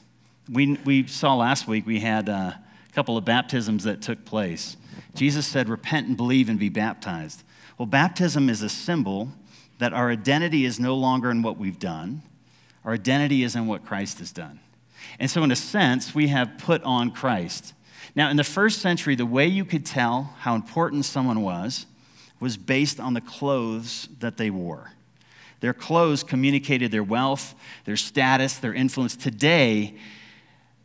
we, 0.50 0.78
we 0.86 1.08
saw 1.08 1.36
last 1.36 1.68
week 1.68 1.86
we 1.86 2.00
had 2.00 2.30
uh, 2.30 2.54
a 2.54 2.94
couple 2.94 3.18
of 3.18 3.26
baptisms 3.26 3.84
that 3.84 4.02
took 4.02 4.26
place. 4.26 4.78
Jesus 5.16 5.48
said, 5.48 5.70
Repent 5.70 6.08
and 6.08 6.16
believe 6.16 6.50
and 6.50 6.60
be 6.60 6.70
baptized. 6.70 7.44
Well, 7.78 7.86
baptism 7.86 8.50
is 8.50 8.62
a 8.62 8.70
symbol 8.70 9.30
that 9.82 9.94
our 9.94 10.12
identity 10.12 10.64
is 10.64 10.80
no 10.80 10.94
longer 10.94 11.32
in 11.32 11.42
what 11.42 11.58
we've 11.58 11.80
done, 11.80 12.22
our 12.86 12.94
identity 12.94 13.42
is 13.42 13.56
in 13.56 13.66
what 13.66 13.84
Christ 13.84 14.20
has 14.20 14.32
done. 14.32 14.60
And 15.18 15.28
so, 15.28 15.44
in 15.44 15.50
a 15.50 15.56
sense, 15.56 16.14
we 16.14 16.28
have 16.28 16.60
put 16.60 16.84
on 16.84 17.10
Christ. 17.10 17.74
Now, 18.14 18.30
in 18.30 18.38
the 18.38 18.44
first 18.44 18.80
century, 18.80 19.16
the 19.16 19.26
way 19.26 19.48
you 19.48 19.66
could 19.66 19.84
tell 19.84 20.36
how 20.42 20.54
important 20.54 21.06
someone 21.06 21.42
was 21.42 21.88
was 22.40 22.58
based 22.58 23.00
on 23.00 23.16
the 23.16 23.22
clothes 23.22 24.08
that 24.20 24.38
they 24.38 24.52
wore. 24.52 24.92
Their 25.62 25.74
clothes 25.74 26.22
communicated 26.22 26.92
their 26.92 27.04
wealth, 27.04 27.56
their 27.86 27.98
status, 27.98 28.60
their 28.60 28.76
influence. 28.76 29.16
Today, 29.16 29.96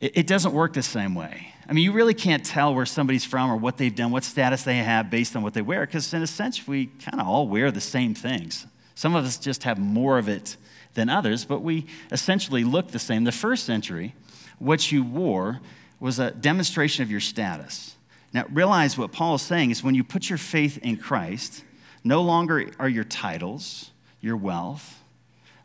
it 0.00 0.26
doesn't 0.26 0.54
work 0.54 0.72
the 0.72 0.82
same 0.82 1.14
way. 1.14 1.52
I 1.68 1.74
mean, 1.74 1.84
you 1.84 1.92
really 1.92 2.14
can't 2.14 2.44
tell 2.44 2.74
where 2.74 2.86
somebody's 2.86 3.26
from 3.26 3.50
or 3.50 3.56
what 3.56 3.76
they've 3.76 3.94
done, 3.94 4.10
what 4.10 4.24
status 4.24 4.62
they 4.62 4.76
have 4.76 5.10
based 5.10 5.36
on 5.36 5.42
what 5.42 5.52
they 5.52 5.60
wear, 5.60 5.84
because 5.84 6.14
in 6.14 6.22
a 6.22 6.26
sense, 6.26 6.66
we 6.66 6.86
kind 6.86 7.20
of 7.20 7.28
all 7.28 7.46
wear 7.46 7.70
the 7.70 7.80
same 7.82 8.14
things. 8.14 8.66
Some 8.96 9.14
of 9.14 9.24
us 9.24 9.38
just 9.38 9.62
have 9.62 9.78
more 9.78 10.18
of 10.18 10.28
it 10.28 10.56
than 10.94 11.08
others, 11.08 11.44
but 11.44 11.60
we 11.60 11.86
essentially 12.10 12.64
look 12.64 12.88
the 12.88 12.98
same. 12.98 13.24
The 13.24 13.30
first 13.30 13.64
century, 13.64 14.14
what 14.58 14.90
you 14.90 15.04
wore 15.04 15.60
was 16.00 16.18
a 16.18 16.30
demonstration 16.32 17.02
of 17.02 17.10
your 17.10 17.20
status. 17.20 17.94
Now, 18.32 18.46
realize 18.50 18.98
what 18.98 19.12
Paul 19.12 19.36
is 19.36 19.42
saying 19.42 19.70
is 19.70 19.84
when 19.84 19.94
you 19.94 20.02
put 20.02 20.28
your 20.30 20.38
faith 20.38 20.78
in 20.78 20.96
Christ, 20.96 21.62
no 22.02 22.22
longer 22.22 22.70
are 22.78 22.88
your 22.88 23.04
titles, 23.04 23.90
your 24.20 24.36
wealth, 24.36 25.02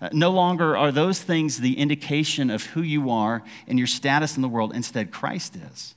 uh, 0.01 0.09
no 0.11 0.31
longer 0.31 0.75
are 0.75 0.91
those 0.91 1.21
things 1.21 1.59
the 1.59 1.77
indication 1.77 2.49
of 2.49 2.65
who 2.67 2.81
you 2.81 3.09
are 3.09 3.43
and 3.65 3.77
your 3.77 3.87
status 3.87 4.35
in 4.35 4.41
the 4.41 4.49
world. 4.49 4.75
Instead, 4.75 5.11
Christ 5.11 5.55
is. 5.55 5.95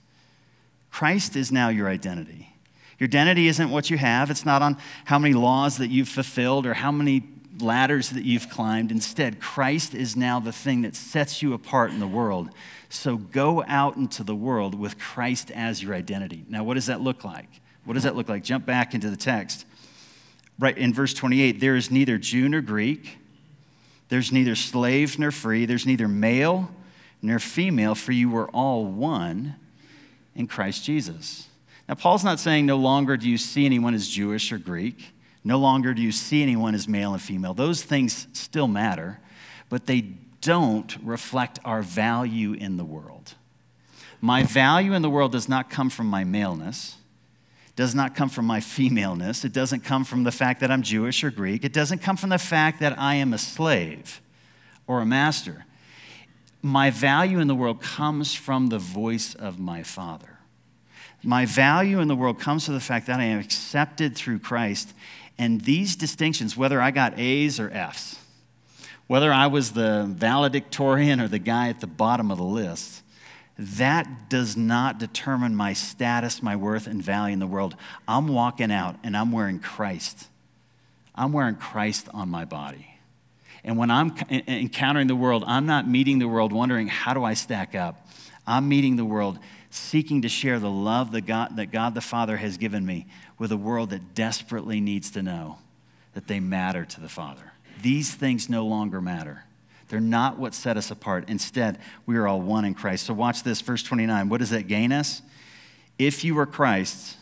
Christ 0.91 1.35
is 1.35 1.51
now 1.51 1.69
your 1.69 1.89
identity. 1.89 2.54
Your 2.99 3.09
identity 3.09 3.49
isn't 3.49 3.71
what 3.71 3.91
you 3.91 3.99
have, 3.99 4.31
it's 4.31 4.45
not 4.45 4.63
on 4.63 4.79
how 5.05 5.19
many 5.19 5.35
laws 5.35 5.79
that 5.79 5.89
you've 5.89 6.09
fulfilled 6.09 6.67
or 6.67 6.75
how 6.75 6.93
many 6.93 7.25
ladders 7.61 8.11
that 8.11 8.25
you've 8.25 8.49
climbed. 8.49 8.91
Instead, 8.91 9.41
Christ 9.41 9.95
is 9.95 10.17
now 10.17 10.41
the 10.41 10.53
thing 10.53 10.83
that 10.83 10.97
sets 10.97 11.43
you 11.43 11.53
apart 11.53 11.91
in 11.91 12.01
the 12.01 12.07
world. 12.07 12.51
So 12.89 13.17
go 13.17 13.65
out 13.67 13.97
into 13.97 14.23
the 14.23 14.35
world 14.35 14.75
with 14.75 14.99
Christ 14.99 15.51
as 15.51 15.83
your 15.83 15.95
identity. 15.95 16.45
Now, 16.49 16.65
what 16.65 16.75
does 16.75 16.87
that 16.87 17.01
look 17.01 17.25
like? 17.25 17.49
What 17.85 17.95
does 17.95 18.05
that 18.05 18.17
look 18.17 18.29
like? 18.29 18.43
Jump 18.43 18.67
back 18.67 18.95
into 18.95 19.11
the 19.11 19.17
text. 19.17 19.67
Right 20.59 20.77
in 20.77 20.95
verse 20.95 21.15
28, 21.15 21.61
there 21.61 21.77
is 21.77 21.91
neither 21.91 22.19
Jew 22.19 22.49
nor 22.49 22.61
Greek 22.61 23.19
there's 24.09 24.33
neither 24.33 24.55
slave 24.55 25.19
nor 25.19 25.31
free, 25.31 25.67
there's 25.67 25.87
neither 25.87 26.09
male 26.09 26.71
nor 27.23 27.39
female, 27.39 27.95
for 27.95 28.13
you 28.13 28.29
were 28.29 28.49
all 28.51 28.85
one 28.85 29.57
in 30.35 30.47
Christ 30.47 30.85
Jesus. 30.85 31.49
Now, 31.89 31.95
Paul's 31.95 32.25
not 32.25 32.41
saying 32.41 32.67
no 32.67 32.77
longer 32.77 33.17
do 33.17 33.29
you 33.29 33.39
see 33.39 33.67
anyone 33.67 33.95
as 33.95 34.09
Jewish 34.09 34.53
or 34.53 34.59
Greek, 34.59 35.13
no 35.43 35.59
longer 35.59 35.93
do 35.93 36.01
you 36.01 36.13
see 36.13 36.43
anyone 36.43 36.75
as 36.75 36.89
male 36.89 37.13
and 37.13 37.21
female. 37.21 37.53
Those 37.53 37.83
things 37.83 38.27
still 38.33 38.69
matter, 38.69 39.21
but 39.69 39.87
they 39.87 40.01
don't 40.41 40.97
reflect 41.03 41.59
our 41.65 41.83
value 41.83 42.55
in 42.55 42.77
the 42.79 42.85
world. 42.85 43.35
My 44.21 44.43
value 44.43 44.95
in 44.95 45.03
the 45.03 45.11
world 45.11 45.33
does 45.33 45.49
not 45.49 45.69
come 45.69 45.91
from 45.91 46.07
my 46.07 46.25
maleness 46.25 46.97
does 47.77 47.95
not 47.95 48.15
come 48.15 48.29
from 48.29 48.47
my 48.47 48.61
femaleness. 48.61 49.45
It 49.45 49.53
doesn't 49.53 49.81
come 49.81 50.05
from 50.05 50.23
the 50.23 50.33
fact 50.33 50.61
that 50.61 50.71
I'm 50.71 50.83
Jewish 50.83 51.25
or 51.25 51.31
Greek. 51.31 51.65
It 51.65 51.73
doesn't 51.73 51.99
come 51.99 52.17
from 52.17 52.31
the 52.31 52.39
fact 52.39 52.81
that 52.81 52.99
I 52.99 53.17
am 53.17 53.33
a 53.33 53.39
slave 53.39 54.21
or 54.87 55.01
a 55.01 55.07
master. 55.07 55.65
My 56.63 56.91
value 56.91 57.41
in 57.41 57.49
the 57.49 57.55
world 57.55 57.83
comes 57.83 58.35
from 58.35 58.69
the 58.69 58.79
voice 58.79 59.35
of 59.35 59.59
my 59.59 59.83
Father. 59.83 60.34
My 61.25 61.47
value 61.47 62.01
in 62.01 62.09
the 62.09 62.17
world 62.17 62.39
comes 62.39 62.67
from 62.67 62.75
the 62.75 62.81
fact 62.81 63.07
that 63.07 63.21
I 63.21 63.25
am 63.25 63.41
accepted 63.41 64.15
through 64.15 64.41
Christ. 64.41 64.93
And 65.39 65.63
these 65.63 65.97
distinctions, 65.97 66.57
whether 66.57 66.81
I 66.81 66.91
got 66.91 67.19
A's 67.19 67.59
or 67.59 67.71
F's, 67.71 68.19
whether 69.07 69.33
I 69.33 69.47
was 69.47 69.73
the 69.73 70.07
valedictorian 70.09 71.21
or 71.21 71.29
the 71.29 71.39
guy 71.39 71.69
at 71.69 71.81
the 71.81 71.87
bottom 71.87 72.31
of 72.31 72.39
the 72.39 72.45
list, 72.45 73.03
that 73.59 74.29
does 74.29 74.57
not 74.57 74.99
determine 74.99 75.55
my 75.55 75.73
status, 75.73 76.43
my 76.43 76.57
worth, 76.57 76.87
and 76.87 77.03
value 77.03 77.33
in 77.33 77.39
the 77.39 77.47
world. 77.47 77.77
I'm 78.09 78.29
walking 78.29 78.73
out 78.73 78.97
and 79.05 79.17
I'm 79.17 79.31
wearing 79.31 79.61
Christ. 79.61 80.29
I'm 81.15 81.33
wearing 81.33 81.55
Christ 81.57 82.09
on 82.13 82.29
my 82.29 82.45
body. 82.45 82.99
And 83.63 83.79
when 83.79 83.91
I'm 83.91 84.15
encountering 84.29 85.07
the 85.07 85.17
world, 85.17 85.45
I'm 85.47 85.67
not 85.67 85.89
meeting 85.89 86.19
the 86.19 86.29
world 86.29 86.53
wondering, 86.53 86.89
how 86.89 87.15
do 87.15 87.25
I 87.25 87.35
stack 87.35 87.75
up? 87.75 88.09
I'm 88.47 88.69
meeting 88.69 88.97
the 88.97 89.05
world 89.05 89.39
seeking 89.75 90.23
to 90.23 90.29
share 90.29 90.61
the 90.61 90.71
love 90.71 91.11
that 91.13 91.23
God, 91.23 91.57
that 91.57 91.73
God 91.73 91.95
the 91.95 92.01
Father 92.01 92.37
has 92.37 92.57
given 92.57 92.87
me 92.87 93.07
with 93.39 93.51
a 93.51 93.57
world 93.57 93.91
that 93.91 94.15
desperately 94.15 94.81
needs 94.81 95.11
to 95.11 95.23
know 95.23 95.59
that 96.13 96.29
they 96.29 96.39
matter 96.39 96.85
to 96.85 97.01
the 97.01 97.09
Father. 97.09 97.53
These 97.83 98.15
things 98.15 98.49
no 98.49 98.65
longer 98.65 99.01
matter. 99.01 99.45
They're 99.89 100.01
not 100.01 100.39
what 100.39 100.55
set 100.55 100.77
us 100.77 100.91
apart. 100.91 101.29
Instead, 101.29 101.79
we 102.07 102.17
are 102.17 102.27
all 102.27 102.41
one 102.41 102.65
in 102.65 102.75
Christ. 102.75 103.07
So 103.07 103.15
watch 103.15 103.43
this, 103.43 103.61
verse 103.61 103.83
29. 103.83 104.29
What 104.29 104.39
does 104.39 104.51
that 104.51 104.69
gain 104.69 104.93
us? 104.93 105.23
If 105.99 106.25
you 106.25 106.37
were 106.37 106.47
Christ, 106.47 107.17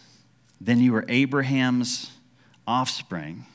then 0.60 0.78
you 0.78 0.94
are 0.94 1.04
Abraham's 1.08 2.10
offspring 2.66 3.46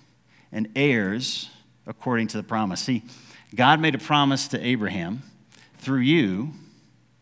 and 0.51 0.69
heirs 0.75 1.49
according 1.85 2.27
to 2.27 2.37
the 2.37 2.43
promise. 2.43 2.81
See, 2.81 3.03
God 3.55 3.79
made 3.79 3.95
a 3.95 3.99
promise 3.99 4.47
to 4.49 4.65
Abraham 4.65 5.21
through 5.77 5.99
you. 5.99 6.51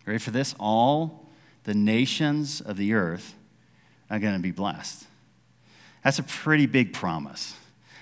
Ready 0.06 0.20
for 0.20 0.32
this? 0.32 0.56
All 0.58 1.25
the 1.66 1.74
nations 1.74 2.62
of 2.62 2.78
the 2.78 2.94
earth 2.94 3.36
are 4.10 4.20
going 4.20 4.36
to 4.36 4.40
be 4.40 4.52
blessed. 4.52 5.06
That's 6.04 6.20
a 6.20 6.24
pretty 6.24 6.68
big 6.68 6.94
promise. 6.94 7.56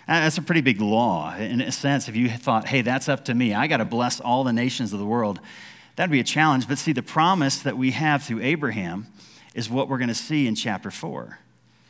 That's 0.08 0.38
a 0.38 0.42
pretty 0.42 0.62
big 0.62 0.82
law. 0.82 1.36
In 1.38 1.62
a 1.62 1.72
sense, 1.72 2.10
if 2.10 2.16
you 2.16 2.30
thought, 2.30 2.68
hey, 2.68 2.82
that's 2.82 3.08
up 3.08 3.26
to 3.26 3.34
me, 3.34 3.54
I 3.54 3.68
got 3.68 3.78
to 3.78 3.86
bless 3.86 4.20
all 4.20 4.44
the 4.44 4.52
nations 4.52 4.92
of 4.92 5.00
the 5.00 5.06
world, 5.06 5.40
that'd 5.96 6.12
be 6.12 6.20
a 6.20 6.26
challenge. 6.26 6.68
But 6.68 6.78
see, 6.78 6.92
the 6.92 7.02
promise 7.02 7.62
that 7.62 7.78
we 7.78 7.92
have 7.92 8.24
through 8.24 8.42
Abraham 8.42 9.08
is 9.56 9.70
what 9.70 9.88
we're 9.88 9.98
going 9.98 10.10
to 10.10 10.14
see 10.14 10.46
in 10.46 10.56
chapter 10.56 10.92
4. 10.92 11.40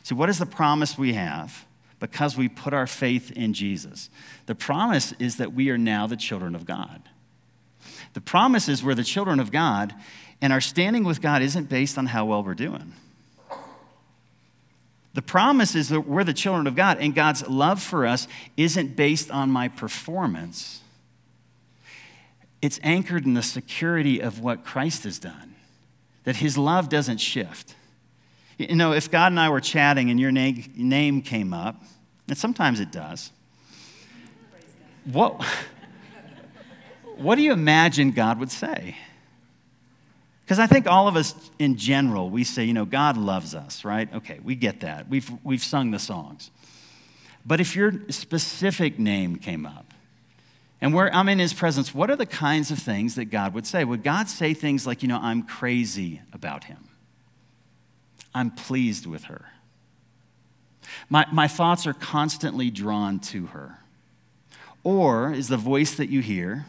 See, 0.04 0.14
what 0.14 0.28
is 0.28 0.38
the 0.38 0.46
promise 0.46 0.96
we 0.96 1.14
have? 1.14 1.64
Because 1.98 2.36
we 2.36 2.48
put 2.48 2.72
our 2.72 2.86
faith 2.86 3.32
in 3.32 3.52
Jesus. 3.52 4.10
The 4.46 4.54
promise 4.54 5.12
is 5.18 5.38
that 5.38 5.52
we 5.52 5.70
are 5.70 5.78
now 5.78 6.06
the 6.06 6.16
children 6.16 6.54
of 6.54 6.66
God. 6.66 7.02
The 8.12 8.20
promise 8.20 8.68
is 8.68 8.84
we're 8.84 8.94
the 8.94 9.02
children 9.02 9.40
of 9.40 9.50
God, 9.50 9.94
and 10.40 10.52
our 10.52 10.60
standing 10.60 11.04
with 11.04 11.20
God 11.20 11.42
isn't 11.42 11.68
based 11.68 11.96
on 11.98 12.06
how 12.06 12.24
well 12.26 12.42
we're 12.42 12.54
doing. 12.54 12.92
The 15.14 15.22
promise 15.22 15.76
is 15.76 15.88
that 15.90 16.02
we're 16.02 16.24
the 16.24 16.34
children 16.34 16.66
of 16.66 16.74
God, 16.74 16.98
and 16.98 17.14
God's 17.14 17.48
love 17.48 17.80
for 17.80 18.04
us 18.04 18.26
isn't 18.56 18.96
based 18.96 19.30
on 19.30 19.48
my 19.48 19.68
performance. 19.68 20.82
It's 22.60 22.80
anchored 22.82 23.24
in 23.24 23.34
the 23.34 23.42
security 23.42 24.20
of 24.20 24.40
what 24.40 24.64
Christ 24.64 25.04
has 25.04 25.20
done, 25.20 25.54
that 26.24 26.36
his 26.36 26.58
love 26.58 26.88
doesn't 26.88 27.18
shift. 27.18 27.76
You 28.58 28.74
know, 28.74 28.92
if 28.92 29.10
God 29.10 29.30
and 29.30 29.38
I 29.38 29.50
were 29.50 29.60
chatting 29.60 30.10
and 30.10 30.18
your 30.18 30.32
name 30.32 31.22
came 31.22 31.54
up, 31.54 31.80
and 32.26 32.36
sometimes 32.36 32.80
it 32.80 32.90
does, 32.90 33.30
what, 35.04 35.44
what 37.16 37.36
do 37.36 37.42
you 37.42 37.52
imagine 37.52 38.10
God 38.10 38.40
would 38.40 38.50
say? 38.50 38.96
Because 40.44 40.58
I 40.58 40.66
think 40.66 40.86
all 40.86 41.08
of 41.08 41.16
us 41.16 41.34
in 41.58 41.76
general, 41.76 42.28
we 42.28 42.44
say, 42.44 42.64
you 42.64 42.74
know, 42.74 42.84
God 42.84 43.16
loves 43.16 43.54
us, 43.54 43.84
right? 43.84 44.12
Okay, 44.12 44.40
we 44.44 44.54
get 44.54 44.80
that. 44.80 45.08
We've, 45.08 45.30
we've 45.42 45.64
sung 45.64 45.90
the 45.90 45.98
songs. 45.98 46.50
But 47.46 47.60
if 47.60 47.74
your 47.74 47.92
specific 48.10 48.98
name 48.98 49.36
came 49.36 49.64
up, 49.64 49.94
and 50.82 50.92
where 50.92 51.12
I'm 51.14 51.30
in 51.30 51.38
his 51.38 51.54
presence, 51.54 51.94
what 51.94 52.10
are 52.10 52.16
the 52.16 52.26
kinds 52.26 52.70
of 52.70 52.78
things 52.78 53.14
that 53.14 53.26
God 53.26 53.54
would 53.54 53.66
say? 53.66 53.84
Would 53.84 54.02
God 54.02 54.28
say 54.28 54.52
things 54.52 54.86
like, 54.86 55.02
you 55.02 55.08
know, 55.08 55.18
I'm 55.18 55.42
crazy 55.42 56.20
about 56.30 56.64
him? 56.64 56.88
I'm 58.34 58.50
pleased 58.50 59.06
with 59.06 59.24
her. 59.24 59.46
My, 61.08 61.24
my 61.32 61.48
thoughts 61.48 61.86
are 61.86 61.94
constantly 61.94 62.70
drawn 62.70 63.18
to 63.20 63.46
her. 63.46 63.78
Or 64.82 65.32
is 65.32 65.48
the 65.48 65.56
voice 65.56 65.94
that 65.94 66.10
you 66.10 66.20
hear, 66.20 66.66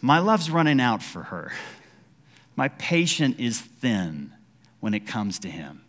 my 0.00 0.18
love's 0.18 0.50
running 0.50 0.80
out 0.80 1.00
for 1.00 1.24
her? 1.24 1.52
My 2.56 2.68
patience 2.68 3.36
is 3.38 3.60
thin 3.60 4.32
when 4.80 4.94
it 4.94 5.06
comes 5.06 5.38
to 5.40 5.48
him. 5.48 5.82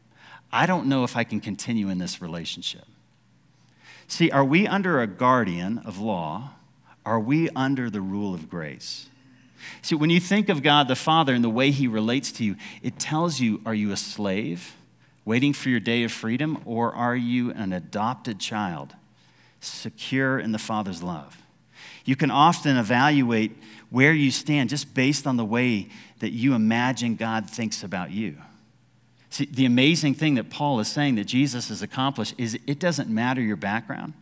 I 0.51 0.65
don't 0.65 0.87
know 0.87 1.03
if 1.03 1.15
I 1.15 1.23
can 1.23 1.39
continue 1.39 1.89
in 1.89 1.97
this 1.97 2.21
relationship. 2.21 2.85
See, 4.07 4.31
are 4.31 4.45
we 4.45 4.67
under 4.67 5.01
a 5.01 5.07
guardian 5.07 5.79
of 5.79 5.99
law? 5.99 6.51
Are 7.05 7.19
we 7.19 7.49
under 7.49 7.89
the 7.89 8.01
rule 8.01 8.33
of 8.33 8.49
grace? 8.49 9.07
See, 9.81 9.95
when 9.95 10.09
you 10.09 10.19
think 10.19 10.49
of 10.49 10.63
God 10.63 10.87
the 10.87 10.95
Father 10.95 11.33
and 11.33 11.43
the 11.43 11.49
way 11.49 11.71
he 11.71 11.87
relates 11.87 12.31
to 12.33 12.43
you, 12.43 12.55
it 12.81 12.99
tells 12.99 13.39
you 13.39 13.61
are 13.65 13.73
you 13.73 13.91
a 13.91 13.97
slave 13.97 14.75
waiting 15.25 15.53
for 15.53 15.69
your 15.69 15.79
day 15.79 16.03
of 16.03 16.11
freedom, 16.11 16.59
or 16.65 16.93
are 16.93 17.15
you 17.15 17.51
an 17.51 17.73
adopted 17.73 18.39
child 18.39 18.95
secure 19.59 20.39
in 20.39 20.51
the 20.51 20.59
Father's 20.59 21.01
love? 21.01 21.41
You 22.03 22.15
can 22.15 22.31
often 22.31 22.77
evaluate 22.77 23.51
where 23.89 24.13
you 24.13 24.31
stand 24.31 24.69
just 24.69 24.93
based 24.93 25.25
on 25.25 25.37
the 25.37 25.45
way 25.45 25.87
that 26.19 26.31
you 26.31 26.53
imagine 26.53 27.15
God 27.15 27.49
thinks 27.49 27.83
about 27.83 28.11
you. 28.11 28.37
See, 29.29 29.45
the 29.45 29.65
amazing 29.65 30.13
thing 30.13 30.35
that 30.35 30.49
Paul 30.49 30.79
is 30.79 30.87
saying 30.87 31.15
that 31.15 31.25
Jesus 31.25 31.69
has 31.69 31.81
accomplished 31.81 32.35
is 32.37 32.57
it 32.67 32.79
doesn't 32.79 33.09
matter 33.09 33.41
your 33.41 33.57
background. 33.57 34.13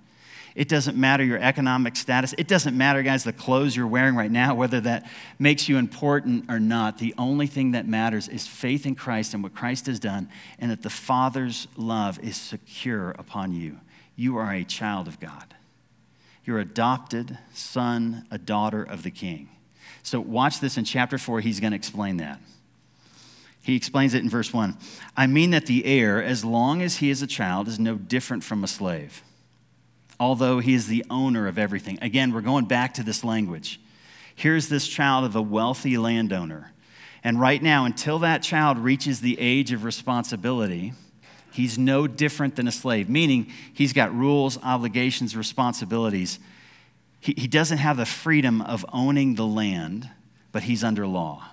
It 0.55 0.69
doesn't 0.69 0.97
matter 0.97 1.23
your 1.23 1.39
economic 1.39 1.95
status. 1.95 2.33
It 2.37 2.47
doesn't 2.47 2.77
matter, 2.77 3.01
guys, 3.01 3.23
the 3.23 3.33
clothes 3.33 3.75
you're 3.75 3.87
wearing 3.87 4.15
right 4.15 4.29
now, 4.29 4.53
whether 4.53 4.79
that 4.81 5.09
makes 5.39 5.67
you 5.67 5.77
important 5.77 6.45
or 6.49 6.59
not. 6.59 6.99
The 6.99 7.13
only 7.17 7.47
thing 7.47 7.71
that 7.71 7.87
matters 7.87 8.27
is 8.27 8.45
faith 8.45 8.85
in 8.85 8.93
Christ 8.93 9.33
and 9.33 9.41
what 9.41 9.55
Christ 9.55 9.87
has 9.87 9.99
done, 9.99 10.29
and 10.59 10.69
that 10.69 10.83
the 10.83 10.91
Father's 10.91 11.67
love 11.75 12.19
is 12.19 12.37
secure 12.37 13.11
upon 13.11 13.53
you. 13.53 13.79
You 14.15 14.37
are 14.37 14.53
a 14.53 14.63
child 14.63 15.07
of 15.07 15.19
God. 15.19 15.55
You're 16.45 16.59
adopted 16.59 17.37
son, 17.53 18.25
a 18.29 18.37
daughter 18.37 18.83
of 18.83 19.03
the 19.03 19.11
King. 19.11 19.49
So, 20.01 20.19
watch 20.19 20.59
this 20.59 20.77
in 20.77 20.83
chapter 20.83 21.17
4, 21.17 21.39
he's 21.39 21.59
going 21.59 21.71
to 21.71 21.77
explain 21.77 22.17
that. 22.17 22.39
He 23.61 23.75
explains 23.75 24.13
it 24.13 24.23
in 24.23 24.29
verse 24.29 24.51
1. 24.51 24.77
I 25.15 25.27
mean 25.27 25.51
that 25.51 25.67
the 25.67 25.85
heir, 25.85 26.21
as 26.21 26.43
long 26.43 26.81
as 26.81 26.97
he 26.97 27.09
is 27.09 27.21
a 27.21 27.27
child, 27.27 27.69
is 27.69 27.79
no 27.79 27.95
different 27.95 28.43
from 28.43 28.63
a 28.63 28.67
slave 28.67 29.23
although 30.23 30.59
he 30.59 30.73
is 30.73 30.87
the 30.87 31.05
owner 31.09 31.47
of 31.47 31.57
everything. 31.57 31.99
Again, 32.01 32.33
we're 32.33 32.41
going 32.41 32.65
back 32.65 32.93
to 32.93 33.03
this 33.03 33.25
language. 33.25 33.79
Here's 34.35 34.69
this 34.69 34.87
child 34.87 35.25
of 35.25 35.35
a 35.35 35.41
wealthy 35.41 35.97
landowner. 35.97 36.71
And 37.23 37.39
right 37.39 37.61
now, 37.61 37.83
until 37.83 38.19
that 38.19 38.41
child 38.41 38.77
reaches 38.77 39.19
the 39.19 39.37
age 39.39 39.71
of 39.71 39.83
responsibility, 39.83 40.93
he's 41.53 41.77
no 41.77 42.07
different 42.07 42.55
than 42.55 42.67
a 42.67 42.71
slave, 42.71 43.09
meaning 43.09 43.51
he's 43.73 43.93
got 43.93 44.13
rules, 44.13 44.57
obligations, 44.63 45.35
responsibilities. 45.35 46.39
He, 47.19 47.33
he 47.37 47.47
doesn't 47.47 47.77
have 47.77 47.97
the 47.97 48.05
freedom 48.05 48.61
of 48.61 48.85
owning 48.91 49.35
the 49.35 49.45
land, 49.45 50.09
but 50.51 50.63
he's 50.63 50.83
under 50.83 51.07
law. 51.07 51.45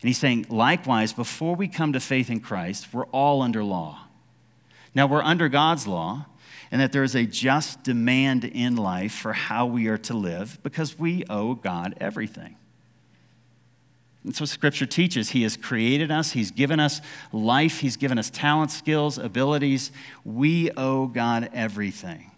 And 0.00 0.08
he's 0.08 0.18
saying, 0.18 0.46
likewise, 0.48 1.12
before 1.12 1.56
we 1.56 1.66
come 1.68 1.92
to 1.92 2.00
faith 2.00 2.30
in 2.30 2.40
Christ, 2.40 2.88
we're 2.92 3.06
all 3.06 3.42
under 3.42 3.64
law. 3.64 4.06
Now, 4.94 5.06
we're 5.06 5.22
under 5.22 5.48
God's 5.48 5.86
law, 5.86 6.26
and 6.70 6.80
that 6.80 6.92
there 6.92 7.02
is 7.02 7.14
a 7.14 7.24
just 7.24 7.82
demand 7.82 8.44
in 8.44 8.76
life 8.76 9.12
for 9.12 9.32
how 9.32 9.66
we 9.66 9.88
are 9.88 9.98
to 9.98 10.14
live 10.14 10.58
because 10.62 10.98
we 10.98 11.24
owe 11.28 11.54
God 11.54 11.94
everything. 12.00 12.56
That's 14.24 14.40
what 14.40 14.48
Scripture 14.48 14.86
teaches. 14.86 15.30
He 15.30 15.42
has 15.44 15.56
created 15.56 16.10
us, 16.10 16.32
He's 16.32 16.50
given 16.50 16.80
us 16.80 17.00
life, 17.32 17.80
He's 17.80 17.96
given 17.96 18.18
us 18.18 18.30
talents, 18.30 18.76
skills, 18.76 19.18
abilities. 19.18 19.92
We 20.24 20.70
owe 20.72 21.06
God 21.06 21.50
everything. 21.52 22.32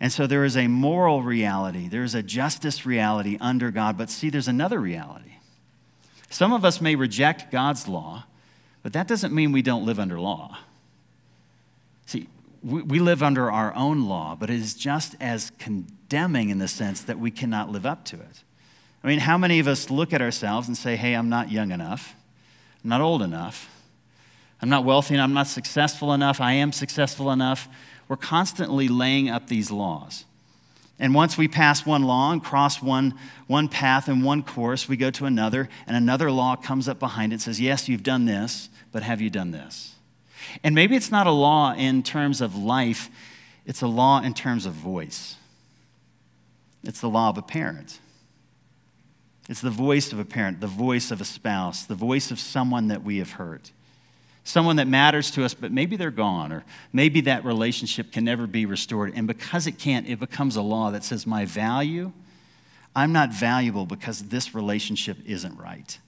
And 0.00 0.12
so 0.12 0.26
there 0.26 0.44
is 0.44 0.56
a 0.56 0.68
moral 0.68 1.22
reality, 1.22 1.88
there 1.88 2.04
is 2.04 2.14
a 2.14 2.22
justice 2.22 2.84
reality 2.84 3.38
under 3.40 3.70
God, 3.70 3.96
but 3.96 4.10
see, 4.10 4.30
there's 4.30 4.48
another 4.48 4.80
reality. 4.80 5.36
Some 6.30 6.52
of 6.52 6.64
us 6.64 6.80
may 6.80 6.96
reject 6.96 7.50
God's 7.52 7.86
law, 7.86 8.24
but 8.82 8.92
that 8.92 9.06
doesn't 9.06 9.32
mean 9.32 9.52
we 9.52 9.62
don't 9.62 9.86
live 9.86 10.00
under 10.00 10.18
law. 10.18 10.58
See, 12.06 12.28
we, 12.62 12.82
we 12.82 12.98
live 12.98 13.22
under 13.22 13.50
our 13.50 13.74
own 13.74 14.06
law, 14.08 14.36
but 14.38 14.50
it 14.50 14.56
is 14.56 14.74
just 14.74 15.14
as 15.20 15.52
condemning 15.58 16.50
in 16.50 16.58
the 16.58 16.68
sense 16.68 17.00
that 17.02 17.18
we 17.18 17.30
cannot 17.30 17.70
live 17.70 17.86
up 17.86 18.04
to 18.06 18.16
it. 18.16 18.42
I 19.04 19.08
mean, 19.08 19.18
how 19.18 19.36
many 19.36 19.58
of 19.58 19.68
us 19.68 19.90
look 19.90 20.14
at 20.14 20.22
ourselves 20.22 20.66
and 20.66 20.76
say, 20.76 20.96
hey, 20.96 21.12
I'm 21.12 21.28
not 21.28 21.52
young 21.52 21.72
enough, 21.72 22.14
I'm 22.82 22.88
not 22.88 23.02
old 23.02 23.20
enough, 23.20 23.68
I'm 24.62 24.70
not 24.70 24.86
wealthy 24.86 25.14
enough, 25.14 25.24
I'm 25.24 25.34
not 25.34 25.46
successful 25.46 26.14
enough, 26.14 26.40
I 26.40 26.54
am 26.54 26.72
successful 26.72 27.30
enough? 27.30 27.68
We're 28.08 28.16
constantly 28.16 28.88
laying 28.88 29.28
up 29.28 29.46
these 29.48 29.70
laws. 29.70 30.24
And 30.98 31.14
once 31.14 31.36
we 31.36 31.48
pass 31.48 31.84
one 31.84 32.04
law 32.04 32.32
and 32.32 32.42
cross 32.42 32.80
one, 32.80 33.14
one 33.46 33.68
path 33.68 34.08
and 34.08 34.24
one 34.24 34.42
course, 34.42 34.88
we 34.88 34.96
go 34.96 35.10
to 35.10 35.26
another, 35.26 35.68
and 35.86 35.96
another 35.96 36.30
law 36.30 36.56
comes 36.56 36.88
up 36.88 36.98
behind 36.98 37.32
it 37.32 37.34
and 37.34 37.42
says, 37.42 37.60
Yes, 37.60 37.88
you've 37.88 38.04
done 38.04 38.24
this, 38.24 38.70
but 38.90 39.02
have 39.02 39.20
you 39.20 39.28
done 39.28 39.50
this? 39.50 39.96
And 40.62 40.74
maybe 40.74 40.96
it's 40.96 41.10
not 41.10 41.26
a 41.26 41.32
law 41.32 41.74
in 41.74 42.02
terms 42.02 42.40
of 42.40 42.56
life, 42.56 43.10
it's 43.66 43.82
a 43.82 43.86
law 43.86 44.22
in 44.22 44.32
terms 44.32 44.64
of 44.64 44.72
voice. 44.72 45.36
It's 46.84 47.00
the 47.00 47.08
law 47.08 47.28
of 47.28 47.36
a 47.36 47.42
parent. 47.42 47.98
It's 49.48 49.60
the 49.60 49.70
voice 49.70 50.12
of 50.12 50.18
a 50.18 50.24
parent, 50.24 50.60
the 50.60 50.66
voice 50.66 51.10
of 51.10 51.20
a 51.20 51.24
spouse, 51.24 51.84
the 51.84 51.94
voice 51.94 52.30
of 52.30 52.38
someone 52.38 52.88
that 52.88 53.02
we 53.02 53.18
have 53.18 53.32
hurt. 53.32 53.72
Someone 54.42 54.76
that 54.76 54.88
matters 54.88 55.30
to 55.32 55.44
us, 55.44 55.54
but 55.54 55.72
maybe 55.72 55.96
they're 55.96 56.10
gone, 56.10 56.52
or 56.52 56.64
maybe 56.92 57.22
that 57.22 57.44
relationship 57.44 58.12
can 58.12 58.24
never 58.24 58.46
be 58.46 58.66
restored. 58.66 59.12
And 59.14 59.26
because 59.26 59.66
it 59.66 59.78
can't, 59.78 60.06
it 60.06 60.20
becomes 60.20 60.56
a 60.56 60.62
law 60.62 60.90
that 60.90 61.02
says, 61.02 61.26
My 61.26 61.46
value, 61.46 62.12
I'm 62.94 63.12
not 63.12 63.32
valuable 63.32 63.86
because 63.86 64.24
this 64.24 64.54
relationship 64.54 65.16
isn't 65.26 65.58
right 65.58 65.98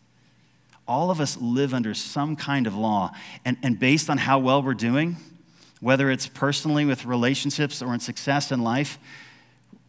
all 0.89 1.11
of 1.11 1.21
us 1.21 1.37
live 1.39 1.75
under 1.75 1.95
some 1.95 2.37
kind 2.37 2.67
of 2.67 2.75
law. 2.75 3.13
And, 3.45 3.57
and 3.63 3.79
based 3.79 4.09
on 4.09 4.19
how 4.19 4.39
well 4.39 4.63
we're 4.63 4.75
doing, 4.75 5.17
whether 5.81 6.11
it's 6.11 6.27
personally 6.27 6.85
with 6.85 7.05
relationships 7.05 7.83
or 7.83 7.93
in 7.93 8.01
success 8.01 8.53
in 8.53 8.63
life, 8.63 8.99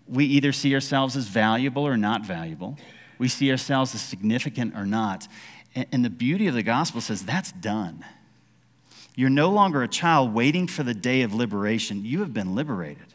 we 0.08 0.26
either 0.26 0.52
see 0.52 0.74
ourselves 0.74 1.16
as 1.16 1.28
valuable 1.28 1.86
or 1.86 1.98
not 1.98 2.26
valuable. 2.26 2.78
We 3.18 3.28
see 3.28 3.50
ourselves 3.52 3.96
as 3.96 4.02
significant 4.02 4.76
or 4.76 4.86
not. 4.86 5.28
And, 5.76 6.04
the 6.04 6.10
beauty 6.10 6.48
of 6.48 6.56
the 6.56 6.64
gospel 6.64 7.02
says 7.02 7.24
that's 7.24 7.52
done. 7.52 8.04
You're 9.16 9.30
no 9.30 9.50
longer 9.50 9.84
a 9.84 9.88
child 9.88 10.34
waiting 10.34 10.68
for 10.68 10.84
the 10.84 10.94
day 10.94 11.22
of 11.22 11.34
liberation. 11.34 12.06
You 12.06 12.20
have 12.20 12.34
been 12.34 12.56
liberated. 12.56 13.14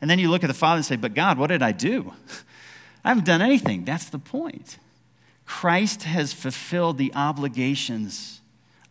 And 0.00 0.10
then 0.10 0.18
you 0.18 0.30
look 0.30 0.44
at 0.44 0.48
the 0.48 0.54
Father 0.54 0.76
and 0.76 0.84
say, 0.84 0.96
But 0.96 1.14
God, 1.14 1.38
what 1.38 1.48
did 1.48 1.62
I 1.62 1.72
do? 1.72 2.12
I 3.04 3.08
haven't 3.08 3.26
done 3.26 3.42
anything. 3.42 3.84
That's 3.84 4.08
the 4.08 4.18
point. 4.18 4.78
Christ 5.46 6.02
has 6.02 6.32
fulfilled 6.32 6.98
the 6.98 7.12
obligations 7.14 8.40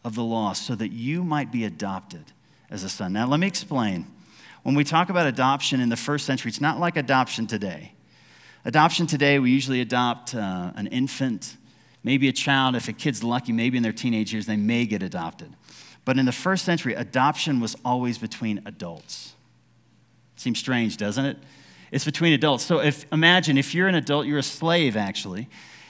of 0.04 0.16
the 0.16 0.24
law 0.24 0.54
so 0.54 0.76
that 0.76 0.92
you 0.92 1.24
might 1.24 1.52
be 1.52 1.66
adopted 1.66 2.24
as 2.70 2.84
a 2.84 2.90
son. 2.90 3.14
Now, 3.14 3.28
let 3.28 3.40
me 3.40 3.48
explain. 3.48 4.08
When 4.64 4.76
we 4.76 4.84
talk 4.84 5.10
about 5.10 5.28
adoption 5.28 5.82
in 5.82 5.90
the 5.90 5.98
first 5.98 6.26
century, 6.26 6.50
it's 6.50 6.62
not 6.62 6.80
like 6.80 6.96
adoption 6.96 7.46
today. 7.46 7.95
Adoption 8.66 9.06
today, 9.06 9.38
we 9.38 9.52
usually 9.52 9.80
adopt 9.80 10.34
uh, 10.34 10.72
an 10.76 10.88
infant, 10.88 11.56
maybe 12.04 12.28
a 12.28 12.34
child. 12.34 12.76
If 12.76 12.88
a 12.88 12.94
kid's 12.94 13.24
lucky, 13.24 13.54
maybe 13.54 13.78
in 13.78 13.84
their 13.84 13.94
teenage 13.94 14.34
years, 14.34 14.48
they 14.48 14.58
may 14.58 14.88
get 14.88 15.04
adopted. 15.04 15.56
But 16.04 16.18
in 16.18 16.26
the 16.26 16.32
first 16.32 16.66
century, 16.66 16.96
adoption 16.96 17.60
was 17.60 17.76
always 17.86 18.18
between 18.18 18.62
adults. 18.66 19.34
Seems 20.36 20.58
strange, 20.58 20.98
doesn't 20.98 21.26
it? 21.26 21.38
It's 21.92 22.06
between 22.06 22.34
adults. 22.34 22.64
So 22.64 22.80
if 22.80 23.06
imagine 23.14 23.58
if 23.58 23.76
you're 23.76 23.88
an 23.88 23.96
adult, 23.96 24.26
you're 24.26 24.40
a 24.40 24.44
slave 24.44 24.98
actually, 24.98 25.48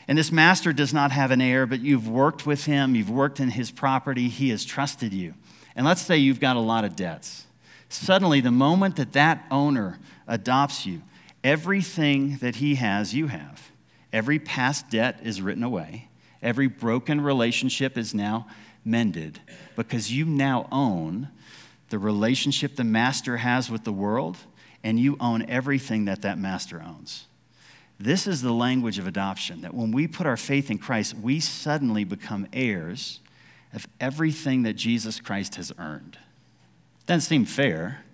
and 0.07 0.17
this 0.17 0.31
master 0.31 0.73
does 0.73 0.93
not 0.93 1.11
have 1.11 1.31
an 1.31 1.41
heir, 1.41 1.65
but 1.65 1.79
you've 1.79 2.07
worked 2.07 2.45
with 2.45 2.65
him, 2.65 2.93
you've 2.93 3.09
worked 3.09 3.39
in 3.39 3.51
his 3.51 3.71
property, 3.71 4.27
he 4.27 4.49
has 4.49 4.65
trusted 4.65 5.13
you. 5.13 5.33
And 5.75 5.85
let's 5.85 6.01
say 6.01 6.17
you've 6.17 6.39
got 6.39 6.57
a 6.57 6.59
lot 6.59 6.83
of 6.83 6.95
debts. 6.95 7.45
Suddenly, 7.89 8.41
the 8.41 8.51
moment 8.51 8.97
that 8.97 9.13
that 9.13 9.45
owner 9.49 9.99
adopts 10.27 10.85
you, 10.85 11.01
everything 11.45 12.38
that 12.38 12.55
he 12.55 12.75
has, 12.75 13.13
you 13.13 13.27
have. 13.27 13.71
Every 14.12 14.39
past 14.39 14.89
debt 14.89 15.19
is 15.23 15.41
written 15.41 15.63
away, 15.63 16.10
every 16.41 16.67
broken 16.67 17.21
relationship 17.21 17.97
is 17.97 18.13
now 18.13 18.47
mended 18.84 19.39
because 19.75 20.12
you 20.12 20.25
now 20.25 20.67
own 20.71 21.29
the 21.89 21.99
relationship 21.99 22.75
the 22.75 22.84
master 22.84 23.38
has 23.38 23.69
with 23.69 23.84
the 23.84 23.93
world, 23.93 24.38
and 24.84 24.99
you 24.99 25.15
own 25.19 25.47
everything 25.47 26.05
that 26.05 26.23
that 26.23 26.39
master 26.39 26.84
owns. 26.86 27.27
This 27.99 28.25
is 28.25 28.41
the 28.41 28.51
language 28.51 28.97
of 28.97 29.08
adoption 29.08 29.62
that 29.62 29.73
when 29.73 29.91
we 29.91 30.08
put 30.08 30.25
our 30.25 30.38
faith 30.38 30.71
in 30.71 30.79
Christ, 30.79 31.15
we 31.15 31.39
suddenly 31.39 32.03
become 32.03 32.47
heirs 32.53 33.19
of 33.71 33.88
everything 33.99 34.63
that 34.63 34.73
Jesus 34.73 35.19
Christ 35.19 35.55
has 35.55 35.71
earned. 35.77 36.17
Doesn't 37.05 37.21
seem 37.21 37.45
fair, 37.45 38.04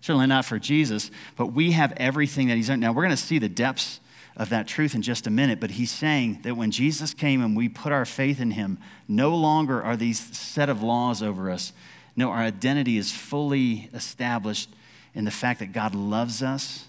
certainly 0.00 0.26
not 0.26 0.44
for 0.44 0.58
Jesus, 0.58 1.10
but 1.36 1.48
we 1.48 1.72
have 1.72 1.92
everything 1.96 2.48
that 2.48 2.56
he's 2.56 2.70
earned. 2.70 2.80
Now, 2.80 2.92
we're 2.92 3.04
going 3.04 3.10
to 3.10 3.16
see 3.16 3.38
the 3.38 3.48
depths 3.48 4.00
of 4.36 4.48
that 4.48 4.66
truth 4.66 4.94
in 4.94 5.02
just 5.02 5.26
a 5.26 5.30
minute, 5.30 5.60
but 5.60 5.72
he's 5.72 5.90
saying 5.90 6.40
that 6.42 6.56
when 6.56 6.70
Jesus 6.70 7.12
came 7.12 7.42
and 7.42 7.56
we 7.56 7.68
put 7.68 7.92
our 7.92 8.04
faith 8.04 8.40
in 8.40 8.52
him, 8.52 8.78
no 9.08 9.34
longer 9.34 9.82
are 9.82 9.96
these 9.96 10.18
set 10.36 10.68
of 10.68 10.82
laws 10.82 11.22
over 11.22 11.50
us. 11.50 11.72
No, 12.16 12.30
our 12.30 12.38
identity 12.40 12.96
is 12.96 13.12
fully 13.12 13.90
established 13.92 14.70
in 15.14 15.24
the 15.24 15.30
fact 15.30 15.58
that 15.60 15.72
God 15.72 15.94
loves 15.94 16.42
us 16.42 16.86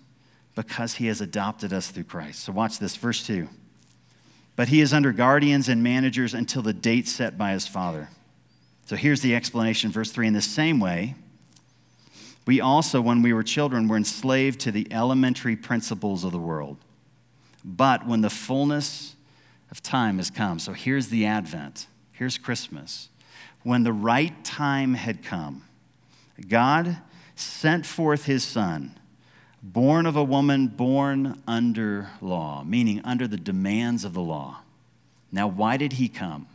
because 0.55 0.95
he 0.95 1.07
has 1.07 1.21
adopted 1.21 1.73
us 1.73 1.89
through 1.89 2.03
Christ. 2.05 2.43
So 2.43 2.51
watch 2.51 2.79
this, 2.79 2.95
verse 2.95 3.25
2. 3.25 3.47
But 4.55 4.67
he 4.67 4.81
is 4.81 4.93
under 4.93 5.11
guardians 5.11 5.69
and 5.69 5.81
managers 5.81 6.33
until 6.33 6.61
the 6.61 6.73
date 6.73 7.07
set 7.07 7.37
by 7.37 7.53
his 7.53 7.67
father. 7.67 8.09
So 8.85 8.95
here's 8.95 9.21
the 9.21 9.35
explanation, 9.35 9.91
verse 9.91 10.11
3. 10.11 10.27
In 10.27 10.33
the 10.33 10.41
same 10.41 10.79
way, 10.79 11.15
we 12.45 12.59
also, 12.59 13.01
when 13.01 13.21
we 13.21 13.33
were 13.33 13.43
children, 13.43 13.87
were 13.87 13.97
enslaved 13.97 14.59
to 14.61 14.71
the 14.71 14.87
elementary 14.91 15.55
principles 15.55 16.23
of 16.23 16.31
the 16.31 16.39
world. 16.39 16.77
But 17.63 18.07
when 18.07 18.21
the 18.21 18.29
fullness 18.29 19.15
of 19.69 19.83
time 19.83 20.17
has 20.17 20.29
come, 20.29 20.59
so 20.59 20.73
here's 20.73 21.09
the 21.09 21.25
Advent, 21.25 21.87
here's 22.11 22.37
Christmas. 22.37 23.09
When 23.63 23.83
the 23.83 23.93
right 23.93 24.43
time 24.43 24.95
had 24.95 25.23
come, 25.23 25.65
God 26.47 26.97
sent 27.35 27.85
forth 27.85 28.25
his 28.25 28.43
Son 28.43 28.97
born 29.63 30.05
of 30.05 30.15
a 30.15 30.23
woman, 30.23 30.67
born 30.67 31.41
under 31.47 32.09
law, 32.19 32.63
meaning 32.63 33.01
under 33.03 33.27
the 33.27 33.37
demands 33.37 34.03
of 34.03 34.13
the 34.13 34.21
law. 34.21 34.61
Now, 35.31 35.47
why 35.47 35.77
did 35.77 35.93
he 35.93 36.09
come? 36.09 36.47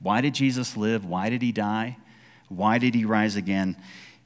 Why 0.00 0.20
did 0.20 0.34
Jesus 0.34 0.76
live? 0.76 1.04
Why 1.04 1.28
did 1.28 1.42
he 1.42 1.52
die? 1.52 1.98
Why 2.48 2.78
did 2.78 2.94
he 2.94 3.04
rise 3.04 3.36
again? 3.36 3.76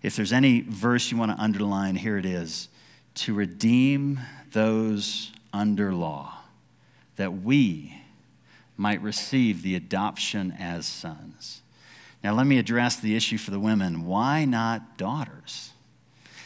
If 0.04 0.16
there's 0.16 0.34
any 0.34 0.60
verse 0.60 1.10
you 1.10 1.16
want 1.16 1.34
to 1.34 1.42
underline, 1.42 1.96
here 1.96 2.18
it 2.18 2.26
is 2.26 2.68
to 3.14 3.32
redeem 3.32 4.20
those 4.52 5.32
under 5.50 5.94
law, 5.94 6.40
that 7.16 7.32
we 7.42 8.02
might 8.76 9.00
receive 9.00 9.62
the 9.62 9.74
adoption 9.74 10.54
as 10.58 10.86
sons. 10.86 11.62
Now, 12.22 12.34
let 12.34 12.46
me 12.46 12.58
address 12.58 12.96
the 12.96 13.16
issue 13.16 13.38
for 13.38 13.50
the 13.50 13.58
women. 13.58 14.04
Why 14.04 14.44
not 14.44 14.98
daughters? 14.98 15.70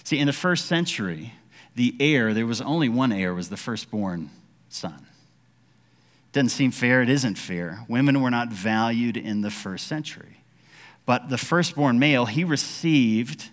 See, 0.05 0.21
in 0.21 0.29
the 0.29 0.33
first 0.33 0.67
century, 0.67 1.35
the 1.75 1.97
heir, 1.99 2.33
there 2.33 2.47
was 2.47 2.61
only 2.61 2.89
one 2.89 3.11
heir, 3.11 3.35
was 3.35 3.49
the 3.49 3.57
firstborn 3.57 4.31
son. 4.69 5.05
Doesn't 6.31 6.51
seem 6.51 6.71
fair. 6.71 7.03
It 7.03 7.11
isn't 7.11 7.39
fair. 7.39 7.81
Women 7.89 8.23
were 8.23 8.31
not 8.31 8.53
valued 8.53 9.17
in 9.17 9.41
the 9.41 9.51
first 9.51 9.89
century. 9.89 10.38
But 11.09 11.31
the 11.31 11.39
firstborn 11.39 11.99
male, 11.99 12.27
he 12.27 12.45
received 12.45 13.49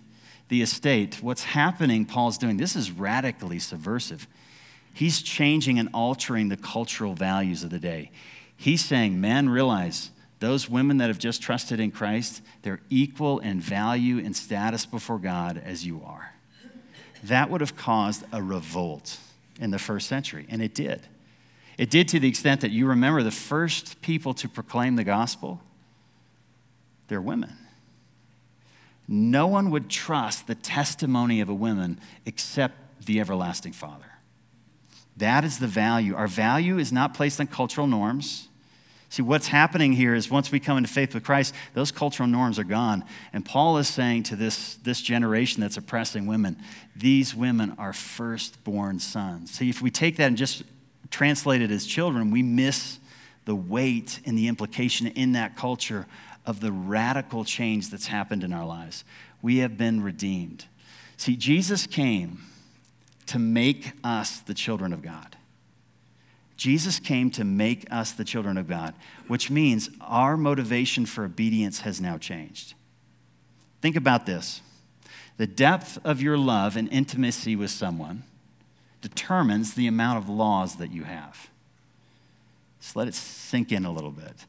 the 0.50 0.60
estate. 0.60 1.22
What's 1.22 1.42
happening, 1.42 2.04
Paul's 2.04 2.36
doing, 2.36 2.58
this 2.58 2.76
is 2.76 2.90
radically 2.90 3.58
subversive. 3.60 4.28
He's 4.92 5.22
changing 5.22 5.78
and 5.78 5.88
altering 5.94 6.50
the 6.50 6.58
cultural 6.58 7.14
values 7.14 7.64
of 7.64 7.70
the 7.70 7.78
day. 7.78 8.10
He's 8.58 8.84
saying, 8.84 9.22
men, 9.22 9.48
realize 9.48 10.10
those 10.38 10.68
women 10.68 10.98
that 10.98 11.08
have 11.08 11.18
just 11.18 11.40
trusted 11.40 11.80
in 11.80 11.92
Christ, 11.92 12.42
they're 12.60 12.82
equal 12.90 13.38
in 13.38 13.58
value 13.58 14.18
and 14.18 14.36
status 14.36 14.84
before 14.84 15.18
God 15.18 15.56
as 15.64 15.86
you 15.86 16.02
are. 16.04 16.34
That 17.24 17.48
would 17.48 17.62
have 17.62 17.74
caused 17.74 18.22
a 18.32 18.42
revolt 18.42 19.16
in 19.58 19.70
the 19.70 19.78
first 19.78 20.08
century, 20.08 20.44
and 20.50 20.60
it 20.60 20.74
did. 20.74 21.06
It 21.78 21.88
did 21.88 22.06
to 22.08 22.20
the 22.20 22.28
extent 22.28 22.60
that 22.60 22.70
you 22.70 22.86
remember 22.86 23.22
the 23.22 23.30
first 23.30 24.02
people 24.02 24.34
to 24.34 24.46
proclaim 24.46 24.96
the 24.96 25.04
gospel 25.04 25.62
they're 27.08 27.20
women. 27.20 27.56
No 29.08 29.46
one 29.46 29.70
would 29.70 29.88
trust 29.88 30.46
the 30.46 30.54
testimony 30.54 31.40
of 31.40 31.48
a 31.48 31.54
woman 31.54 32.00
except 32.24 32.74
the 33.04 33.20
everlasting 33.20 33.72
Father. 33.72 34.04
That 35.16 35.44
is 35.44 35.58
the 35.58 35.68
value. 35.68 36.14
Our 36.14 36.26
value 36.26 36.78
is 36.78 36.92
not 36.92 37.14
placed 37.14 37.40
on 37.40 37.46
cultural 37.46 37.86
norms. 37.86 38.48
See, 39.08 39.22
what's 39.22 39.46
happening 39.46 39.92
here 39.92 40.14
is 40.14 40.28
once 40.28 40.50
we 40.50 40.58
come 40.58 40.76
into 40.76 40.90
faith 40.90 41.14
with 41.14 41.22
Christ, 41.22 41.54
those 41.74 41.92
cultural 41.92 42.28
norms 42.28 42.58
are 42.58 42.64
gone. 42.64 43.04
And 43.32 43.44
Paul 43.44 43.78
is 43.78 43.88
saying 43.88 44.24
to 44.24 44.36
this, 44.36 44.74
this 44.76 45.00
generation 45.00 45.60
that's 45.60 45.76
oppressing 45.76 46.26
women, 46.26 46.58
these 46.94 47.34
women 47.34 47.76
are 47.78 47.92
firstborn 47.92 48.98
sons. 48.98 49.52
See, 49.52 49.70
if 49.70 49.80
we 49.80 49.90
take 49.90 50.16
that 50.16 50.26
and 50.26 50.36
just 50.36 50.64
translate 51.10 51.62
it 51.62 51.70
as 51.70 51.86
children, 51.86 52.30
we 52.32 52.42
miss 52.42 52.98
the 53.44 53.54
weight 53.54 54.20
and 54.26 54.36
the 54.36 54.48
implication 54.48 55.06
in 55.06 55.32
that 55.32 55.56
culture 55.56 56.06
of 56.46 56.60
the 56.60 56.72
radical 56.72 57.44
change 57.44 57.90
that's 57.90 58.06
happened 58.06 58.44
in 58.44 58.52
our 58.52 58.64
lives. 58.64 59.04
We 59.42 59.58
have 59.58 59.76
been 59.76 60.02
redeemed. 60.02 60.66
See, 61.16 61.36
Jesus 61.36 61.86
came 61.86 62.42
to 63.26 63.38
make 63.38 63.92
us 64.04 64.38
the 64.40 64.54
children 64.54 64.92
of 64.92 65.02
God. 65.02 65.36
Jesus 66.56 66.98
came 66.98 67.30
to 67.32 67.44
make 67.44 67.86
us 67.90 68.12
the 68.12 68.24
children 68.24 68.56
of 68.56 68.68
God, 68.68 68.94
which 69.28 69.50
means 69.50 69.90
our 70.00 70.36
motivation 70.36 71.04
for 71.04 71.24
obedience 71.24 71.80
has 71.80 72.00
now 72.00 72.16
changed. 72.16 72.74
Think 73.82 73.96
about 73.96 74.26
this 74.26 74.62
the 75.36 75.46
depth 75.46 75.98
of 76.02 76.22
your 76.22 76.38
love 76.38 76.76
and 76.76 76.90
intimacy 76.90 77.56
with 77.56 77.70
someone 77.70 78.22
determines 79.02 79.74
the 79.74 79.86
amount 79.86 80.18
of 80.18 80.28
laws 80.28 80.76
that 80.76 80.90
you 80.90 81.04
have. 81.04 81.50
Just 82.80 82.96
let 82.96 83.06
it 83.06 83.14
sink 83.14 83.70
in 83.70 83.84
a 83.84 83.92
little 83.92 84.10
bit. 84.10 84.46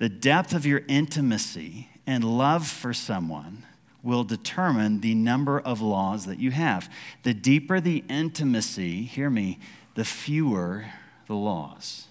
The 0.00 0.08
depth 0.08 0.54
of 0.54 0.64
your 0.64 0.80
intimacy 0.88 1.90
and 2.06 2.24
love 2.24 2.66
for 2.66 2.94
someone 2.94 3.66
will 4.02 4.24
determine 4.24 5.02
the 5.02 5.14
number 5.14 5.60
of 5.60 5.82
laws 5.82 6.24
that 6.24 6.38
you 6.38 6.52
have. 6.52 6.90
The 7.22 7.34
deeper 7.34 7.80
the 7.80 8.02
intimacy, 8.08 9.02
hear 9.02 9.28
me, 9.28 9.58
the 9.94 10.06
fewer 10.06 10.86
the 11.26 11.34
laws. 11.34 12.06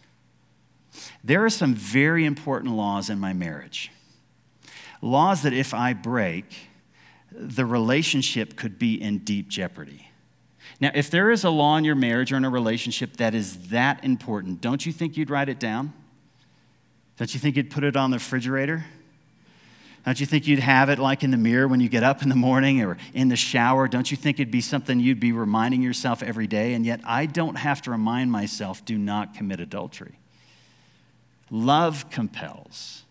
There 1.23 1.43
are 1.43 1.49
some 1.49 1.73
very 1.73 2.25
important 2.25 2.75
laws 2.75 3.09
in 3.09 3.19
my 3.19 3.33
marriage. 3.33 3.91
Laws 5.01 5.41
that 5.41 5.53
if 5.53 5.73
I 5.73 5.93
break, 5.93 6.69
the 7.31 7.65
relationship 7.65 8.55
could 8.55 8.77
be 8.77 9.01
in 9.01 9.19
deep 9.19 9.47
jeopardy. 9.47 10.11
Now, 10.79 10.91
if 10.93 11.09
there 11.09 11.31
is 11.31 11.43
a 11.43 11.49
law 11.49 11.75
in 11.77 11.85
your 11.85 11.95
marriage 11.95 12.31
or 12.31 12.37
in 12.37 12.45
a 12.45 12.51
relationship 12.51 13.17
that 13.17 13.33
is 13.33 13.69
that 13.69 14.03
important, 14.03 14.61
don't 14.61 14.85
you 14.85 14.93
think 14.93 15.17
you'd 15.17 15.31
write 15.31 15.49
it 15.49 15.59
down? 15.59 15.93
Don't 17.19 17.33
you 17.33 17.39
think 17.39 17.57
you'd 17.57 17.69
put 17.69 17.83
it 17.83 17.97
on 17.97 18.11
the 18.11 18.15
refrigerator? 18.15 18.85
Don't 20.05 20.21
you 20.21 20.25
think 20.25 20.47
you'd 20.47 20.59
have 20.59 20.89
it 20.89 20.99
like 20.99 21.21
in 21.21 21.31
the 21.31 21.37
mirror 21.37 21.67
when 21.67 21.81
you 21.81 21.89
get 21.89 22.01
up 22.01 22.23
in 22.23 22.29
the 22.29 22.35
morning 22.35 22.81
or 22.81 22.95
in 23.13 23.27
the 23.27 23.35
shower? 23.35 23.89
Don't 23.89 24.09
you 24.09 24.15
think 24.15 24.39
it'd 24.39 24.49
be 24.49 24.61
something 24.61 25.01
you'd 25.01 25.19
be 25.19 25.33
reminding 25.33 25.81
yourself 25.81 26.23
every 26.23 26.47
day? 26.47 26.73
And 26.73 26.85
yet, 26.85 27.01
I 27.03 27.25
don't 27.25 27.55
have 27.55 27.81
to 27.83 27.91
remind 27.91 28.31
myself 28.31 28.85
do 28.85 28.97
not 28.97 29.33
commit 29.33 29.59
adultery. 29.59 30.17
Love 31.51 32.09
compels, 32.09 33.03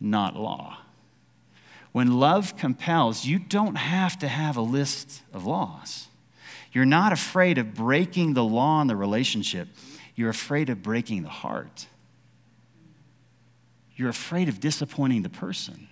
not 0.00 0.34
law. 0.34 0.78
When 1.92 2.18
love 2.18 2.56
compels, 2.56 3.26
you 3.26 3.38
don't 3.38 3.76
have 3.76 4.18
to 4.18 4.28
have 4.28 4.56
a 4.56 4.60
list 4.60 5.22
of 5.32 5.46
laws. 5.46 6.08
You're 6.72 6.84
not 6.84 7.12
afraid 7.12 7.58
of 7.58 7.74
breaking 7.74 8.34
the 8.34 8.42
law 8.42 8.80
in 8.80 8.88
the 8.88 8.96
relationship, 8.96 9.68
you're 10.16 10.30
afraid 10.30 10.68
of 10.68 10.82
breaking 10.82 11.22
the 11.22 11.28
heart. 11.28 11.86
You're 14.02 14.10
afraid 14.10 14.48
of 14.48 14.58
disappointing 14.58 15.22
the 15.22 15.28
person. 15.28 15.86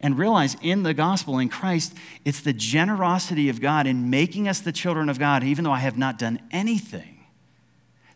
And 0.00 0.18
realize 0.18 0.56
in 0.62 0.84
the 0.84 0.94
gospel, 0.94 1.38
in 1.38 1.50
Christ, 1.50 1.94
it's 2.24 2.40
the 2.40 2.54
generosity 2.54 3.50
of 3.50 3.60
God 3.60 3.86
in 3.86 4.08
making 4.08 4.48
us 4.48 4.60
the 4.60 4.72
children 4.72 5.10
of 5.10 5.18
God, 5.18 5.44
even 5.44 5.64
though 5.64 5.70
I 5.70 5.80
have 5.80 5.98
not 5.98 6.18
done 6.18 6.40
anything, 6.50 7.26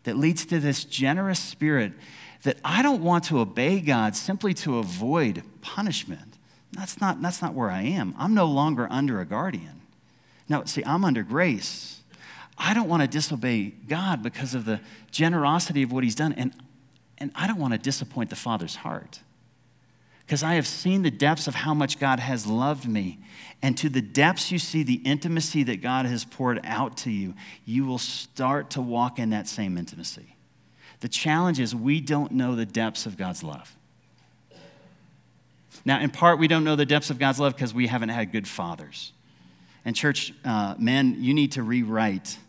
that 0.05 0.17
leads 0.17 0.43
to 0.47 0.59
this 0.59 0.85
generous 0.85 1.39
spirit 1.39 1.93
that 2.41 2.57
I 2.65 2.81
don't 2.81 3.03
want 3.03 3.25
to 3.25 3.37
obey 3.37 3.79
God 3.79 4.15
simply 4.15 4.55
to 4.55 4.79
avoid 4.79 5.43
punishment. 5.61 6.39
That's 6.71 6.99
not, 6.99 7.21
that's 7.21 7.43
not 7.43 7.53
where 7.53 7.69
I 7.69 7.83
am. 7.83 8.15
I'm 8.17 8.33
no 8.33 8.47
longer 8.47 8.87
under 8.89 9.21
a 9.21 9.25
guardian. 9.25 9.81
No, 10.49 10.65
see, 10.65 10.83
I'm 10.83 11.05
under 11.05 11.21
grace. 11.21 12.01
I 12.57 12.73
don't 12.73 12.89
want 12.89 13.03
to 13.03 13.07
disobey 13.07 13.65
God 13.87 14.23
because 14.23 14.55
of 14.55 14.65
the 14.65 14.79
generosity 15.11 15.83
of 15.83 15.91
what 15.91 16.03
He's 16.03 16.15
done. 16.15 16.33
And 16.33 16.55
and 17.17 17.31
I 17.35 17.47
don't 17.47 17.59
want 17.59 17.73
to 17.73 17.79
disappoint 17.79 18.29
the 18.29 18.35
Father's 18.35 18.75
heart 18.77 19.19
because 20.25 20.41
I 20.41 20.55
have 20.55 20.65
seen 20.65 21.03
the 21.03 21.11
depths 21.11 21.47
of 21.47 21.53
how 21.53 21.73
much 21.73 21.99
God 21.99 22.19
has 22.19 22.47
loved 22.47 22.87
me. 22.87 23.19
And 23.61 23.77
to 23.77 23.89
the 23.89 24.01
depths 24.01 24.51
you 24.51 24.57
see 24.57 24.81
the 24.81 24.95
intimacy 25.05 25.63
that 25.63 25.81
God 25.81 26.07
has 26.07 26.25
poured 26.25 26.59
out 26.63 26.97
to 26.97 27.11
you, 27.11 27.35
you 27.63 27.85
will 27.85 27.99
start 27.99 28.71
to 28.71 28.81
walk 28.81 29.19
in 29.19 29.29
that 29.29 29.47
same 29.47 29.77
intimacy. 29.77 30.35
The 31.01 31.09
challenge 31.09 31.59
is 31.59 31.75
we 31.75 32.01
don't 32.01 32.31
know 32.31 32.55
the 32.55 32.65
depths 32.65 33.05
of 33.05 33.17
God's 33.17 33.43
love. 33.43 33.75
Now, 35.83 35.99
in 35.99 36.09
part, 36.09 36.39
we 36.39 36.47
don't 36.47 36.63
know 36.63 36.75
the 36.75 36.85
depths 36.87 37.11
of 37.11 37.19
God's 37.19 37.39
love 37.39 37.55
because 37.55 37.73
we 37.73 37.85
haven't 37.85 38.09
had 38.09 38.31
good 38.31 38.47
fathers. 38.47 39.11
And, 39.83 39.95
church, 39.95 40.33
uh, 40.43 40.73
men, 40.79 41.17
you 41.19 41.35
need 41.35 41.51
to 41.51 41.61
rewrite. 41.61 42.39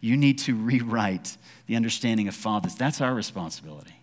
You 0.00 0.16
need 0.16 0.38
to 0.40 0.54
rewrite 0.56 1.36
the 1.66 1.76
understanding 1.76 2.28
of 2.28 2.34
fathers. 2.34 2.74
That's 2.74 3.02
our 3.02 3.14
responsibility 3.14 3.97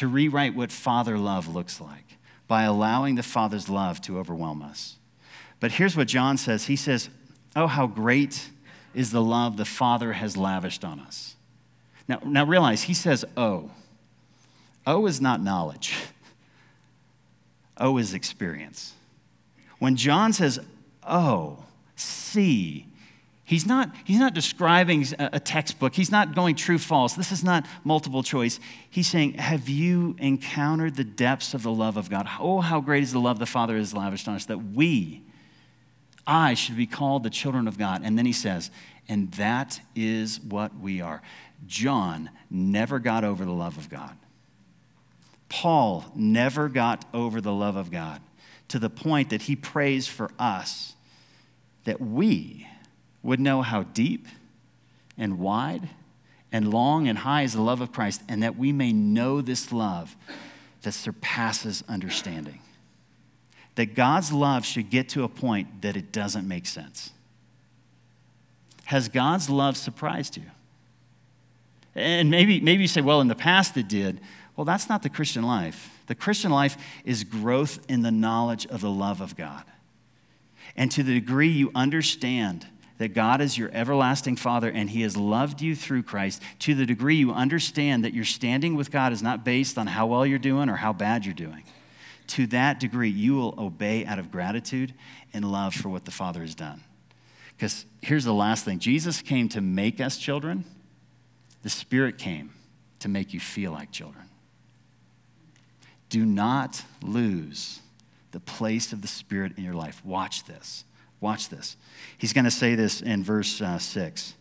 to 0.00 0.08
rewrite 0.08 0.54
what 0.54 0.72
father 0.72 1.18
love 1.18 1.46
looks 1.46 1.78
like 1.78 2.16
by 2.48 2.62
allowing 2.62 3.16
the 3.16 3.22
Father's 3.22 3.68
love 3.68 4.00
to 4.00 4.18
overwhelm 4.18 4.62
us. 4.62 4.96
But 5.60 5.72
here's 5.72 5.94
what 5.94 6.08
John 6.08 6.38
says 6.38 6.64
He 6.64 6.74
says, 6.74 7.10
Oh, 7.54 7.66
how 7.66 7.86
great 7.86 8.48
is 8.94 9.10
the 9.10 9.20
love 9.20 9.58
the 9.58 9.66
Father 9.66 10.14
has 10.14 10.38
lavished 10.38 10.86
on 10.86 11.00
us. 11.00 11.36
Now, 12.08 12.18
now 12.24 12.46
realize, 12.46 12.84
he 12.84 12.94
says, 12.94 13.26
Oh. 13.36 13.72
Oh 14.86 15.04
is 15.04 15.20
not 15.20 15.42
knowledge, 15.42 15.94
Oh 17.76 17.98
is 17.98 18.14
experience. 18.14 18.94
When 19.80 19.96
John 19.96 20.32
says, 20.32 20.60
Oh, 21.06 21.66
see, 21.94 22.86
He's 23.50 23.66
not, 23.66 23.90
he's 24.04 24.20
not 24.20 24.32
describing 24.32 25.04
a 25.18 25.40
textbook. 25.40 25.96
He's 25.96 26.12
not 26.12 26.36
going 26.36 26.54
true 26.54 26.78
false. 26.78 27.14
This 27.14 27.32
is 27.32 27.42
not 27.42 27.66
multiple 27.82 28.22
choice. 28.22 28.60
He's 28.88 29.08
saying, 29.08 29.34
Have 29.34 29.68
you 29.68 30.14
encountered 30.20 30.94
the 30.94 31.02
depths 31.02 31.52
of 31.52 31.64
the 31.64 31.72
love 31.72 31.96
of 31.96 32.08
God? 32.08 32.28
Oh, 32.38 32.60
how 32.60 32.80
great 32.80 33.02
is 33.02 33.10
the 33.10 33.18
love 33.18 33.40
the 33.40 33.46
Father 33.46 33.76
has 33.76 33.92
lavished 33.92 34.28
on 34.28 34.36
us 34.36 34.44
that 34.44 34.58
we, 34.58 35.24
I, 36.28 36.54
should 36.54 36.76
be 36.76 36.86
called 36.86 37.24
the 37.24 37.30
children 37.30 37.66
of 37.66 37.76
God. 37.76 38.02
And 38.04 38.16
then 38.16 38.24
he 38.24 38.32
says, 38.32 38.70
And 39.08 39.32
that 39.32 39.80
is 39.96 40.38
what 40.38 40.78
we 40.78 41.00
are. 41.00 41.20
John 41.66 42.30
never 42.50 43.00
got 43.00 43.24
over 43.24 43.44
the 43.44 43.50
love 43.50 43.76
of 43.76 43.90
God. 43.90 44.16
Paul 45.48 46.04
never 46.14 46.68
got 46.68 47.04
over 47.12 47.40
the 47.40 47.52
love 47.52 47.74
of 47.74 47.90
God 47.90 48.20
to 48.68 48.78
the 48.78 48.90
point 48.90 49.30
that 49.30 49.42
he 49.42 49.56
prays 49.56 50.06
for 50.06 50.30
us 50.38 50.94
that 51.82 52.00
we 52.00 52.68
would 53.22 53.40
know 53.40 53.62
how 53.62 53.82
deep 53.82 54.26
and 55.18 55.38
wide 55.38 55.88
and 56.52 56.72
long 56.72 57.06
and 57.06 57.18
high 57.18 57.42
is 57.42 57.52
the 57.52 57.62
love 57.62 57.80
of 57.80 57.92
Christ, 57.92 58.22
and 58.28 58.42
that 58.42 58.56
we 58.56 58.72
may 58.72 58.92
know 58.92 59.40
this 59.40 59.72
love 59.72 60.16
that 60.82 60.92
surpasses 60.92 61.84
understanding. 61.88 62.60
That 63.76 63.94
God's 63.94 64.32
love 64.32 64.64
should 64.64 64.90
get 64.90 65.08
to 65.10 65.22
a 65.22 65.28
point 65.28 65.82
that 65.82 65.96
it 65.96 66.10
doesn't 66.10 66.48
make 66.48 66.66
sense. 66.66 67.12
Has 68.86 69.08
God's 69.08 69.48
love 69.48 69.76
surprised 69.76 70.36
you? 70.36 70.42
And 71.94 72.30
maybe, 72.30 72.60
maybe 72.60 72.82
you 72.82 72.88
say, 72.88 73.00
well, 73.00 73.20
in 73.20 73.28
the 73.28 73.34
past 73.36 73.76
it 73.76 73.88
did. 73.88 74.20
Well, 74.56 74.64
that's 74.64 74.88
not 74.88 75.02
the 75.02 75.08
Christian 75.08 75.44
life. 75.44 75.96
The 76.06 76.14
Christian 76.14 76.50
life 76.50 76.76
is 77.04 77.22
growth 77.22 77.78
in 77.88 78.02
the 78.02 78.10
knowledge 78.10 78.66
of 78.66 78.80
the 78.80 78.90
love 78.90 79.20
of 79.20 79.36
God. 79.36 79.64
And 80.76 80.90
to 80.92 81.02
the 81.02 81.14
degree 81.14 81.48
you 81.48 81.70
understand 81.74 82.66
that 83.00 83.14
God 83.14 83.40
is 83.40 83.56
your 83.56 83.70
everlasting 83.72 84.36
Father 84.36 84.70
and 84.70 84.90
He 84.90 85.00
has 85.00 85.16
loved 85.16 85.62
you 85.62 85.74
through 85.74 86.02
Christ, 86.02 86.42
to 86.58 86.74
the 86.74 86.84
degree 86.84 87.16
you 87.16 87.32
understand 87.32 88.04
that 88.04 88.12
your 88.12 88.26
standing 88.26 88.76
with 88.76 88.90
God 88.90 89.10
is 89.14 89.22
not 89.22 89.42
based 89.42 89.78
on 89.78 89.86
how 89.86 90.06
well 90.06 90.26
you're 90.26 90.38
doing 90.38 90.68
or 90.68 90.76
how 90.76 90.92
bad 90.92 91.24
you're 91.24 91.32
doing, 91.32 91.64
to 92.26 92.46
that 92.48 92.78
degree 92.78 93.08
you 93.08 93.36
will 93.36 93.54
obey 93.56 94.04
out 94.04 94.18
of 94.18 94.30
gratitude 94.30 94.92
and 95.32 95.50
love 95.50 95.74
for 95.74 95.88
what 95.88 96.04
the 96.04 96.10
Father 96.10 96.42
has 96.42 96.54
done. 96.54 96.82
Because 97.56 97.86
here's 98.02 98.24
the 98.24 98.34
last 98.34 98.66
thing 98.66 98.78
Jesus 98.78 99.22
came 99.22 99.48
to 99.48 99.62
make 99.62 99.98
us 99.98 100.18
children, 100.18 100.66
the 101.62 101.70
Spirit 101.70 102.18
came 102.18 102.52
to 102.98 103.08
make 103.08 103.32
you 103.32 103.40
feel 103.40 103.72
like 103.72 103.90
children. 103.92 104.26
Do 106.10 106.26
not 106.26 106.84
lose 107.02 107.80
the 108.32 108.40
place 108.40 108.92
of 108.92 109.00
the 109.00 109.08
Spirit 109.08 109.56
in 109.56 109.64
your 109.64 109.72
life. 109.72 110.04
Watch 110.04 110.44
this. 110.44 110.84
Watch 111.20 111.48
this. 111.48 111.76
He's 112.16 112.32
going 112.32 112.44
to 112.44 112.50
say 112.50 112.74
this 112.74 113.00
in 113.02 113.22
verse 113.22 113.60
uh, 113.60 113.78
6. 113.78 114.34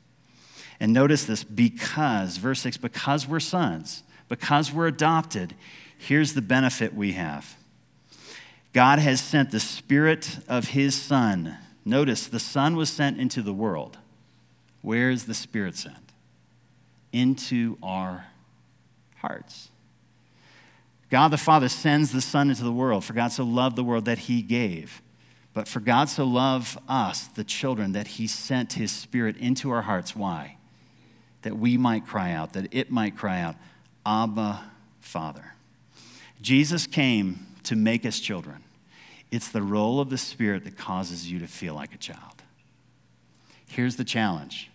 And 0.80 0.94
notice 0.94 1.26
this 1.26 1.44
because, 1.44 2.38
verse 2.38 2.62
6, 2.62 2.78
because 2.78 3.28
we're 3.28 3.42
sons, 3.42 4.04
because 4.30 4.72
we're 4.72 4.88
adopted, 4.88 5.56
here's 5.98 6.34
the 6.34 6.42
benefit 6.42 6.94
we 6.94 7.14
have. 7.14 7.58
God 8.72 9.00
has 9.00 9.20
sent 9.20 9.52
the 9.52 9.60
Spirit 9.60 10.40
of 10.48 10.70
His 10.70 10.96
Son. 10.96 11.58
Notice 11.84 12.28
the 12.28 12.40
Son 12.40 12.76
was 12.76 12.90
sent 12.90 13.20
into 13.20 13.42
the 13.42 13.54
world. 13.54 13.98
Where 14.82 15.10
is 15.10 15.26
the 15.26 15.34
Spirit 15.34 15.76
sent? 15.76 16.14
Into 17.12 17.78
our 17.84 18.28
hearts. 19.18 19.70
God 21.10 21.30
the 21.30 21.38
Father 21.38 21.68
sends 21.68 22.12
the 22.12 22.22
Son 22.22 22.50
into 22.50 22.64
the 22.64 22.72
world, 22.72 23.04
for 23.04 23.14
God 23.14 23.32
so 23.32 23.44
loved 23.44 23.76
the 23.76 23.84
world 23.84 24.06
that 24.06 24.20
He 24.20 24.42
gave. 24.42 25.02
But 25.54 25.68
for 25.68 25.80
God 25.80 26.10
so 26.10 26.26
loved 26.26 26.78
us, 26.88 27.28
the 27.28 27.44
children, 27.44 27.94
that 27.94 28.08
he 28.08 28.28
sent 28.28 28.74
his 28.74 28.92
spirit 28.92 29.38
into 29.38 29.72
our 29.72 29.82
hearts. 29.82 30.16
Why? 30.16 30.58
That 31.42 31.58
we 31.58 31.78
might 31.78 32.06
cry 32.06 32.32
out, 32.32 32.54
that 32.54 32.68
it 32.72 32.92
might 32.92 33.18
cry 33.18 33.42
out, 33.42 33.56
Abba, 34.06 34.72
Father. 35.00 35.54
Jesus 36.42 36.88
came 36.88 37.48
to 37.64 37.76
make 37.76 38.06
us 38.06 38.20
children. 38.20 38.64
It's 39.32 39.50
the 39.50 39.62
role 39.62 40.00
of 40.00 40.10
the 40.10 40.18
Spirit 40.18 40.64
that 40.64 40.78
causes 40.78 41.32
you 41.32 41.40
to 41.40 41.48
feel 41.48 41.76
like 41.76 41.94
a 41.94 41.98
child. 41.98 42.44
Here's 43.68 43.96
the 43.96 44.04
challenge 44.04 44.72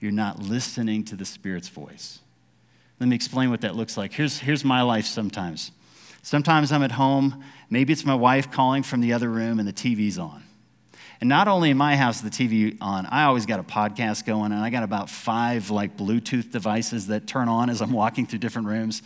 you're 0.00 0.12
not 0.12 0.40
listening 0.40 1.04
to 1.04 1.16
the 1.16 1.24
Spirit's 1.24 1.68
voice. 1.68 2.20
Let 3.00 3.08
me 3.08 3.16
explain 3.16 3.50
what 3.50 3.60
that 3.62 3.74
looks 3.74 3.96
like. 3.96 4.12
Here's, 4.12 4.38
here's 4.38 4.64
my 4.64 4.82
life 4.82 5.06
sometimes. 5.06 5.72
Sometimes 6.28 6.72
I'm 6.72 6.82
at 6.82 6.92
home, 6.92 7.42
maybe 7.70 7.94
it's 7.94 8.04
my 8.04 8.14
wife 8.14 8.50
calling 8.50 8.82
from 8.82 9.00
the 9.00 9.14
other 9.14 9.30
room 9.30 9.58
and 9.58 9.66
the 9.66 9.72
TV's 9.72 10.18
on. 10.18 10.44
And 11.22 11.28
not 11.30 11.48
only 11.48 11.70
in 11.70 11.78
my 11.78 11.96
house 11.96 12.20
the 12.20 12.28
TV 12.28 12.76
on, 12.82 13.06
I 13.06 13.24
always 13.24 13.46
got 13.46 13.60
a 13.60 13.62
podcast 13.62 14.26
going 14.26 14.52
and 14.52 14.62
I 14.62 14.68
got 14.68 14.82
about 14.82 15.08
five 15.08 15.70
like 15.70 15.96
Bluetooth 15.96 16.50
devices 16.50 17.06
that 17.06 17.26
turn 17.26 17.48
on 17.48 17.70
as 17.70 17.80
I'm 17.80 17.92
walking 17.92 18.26
through 18.26 18.40
different 18.40 18.68
rooms. 18.68 19.00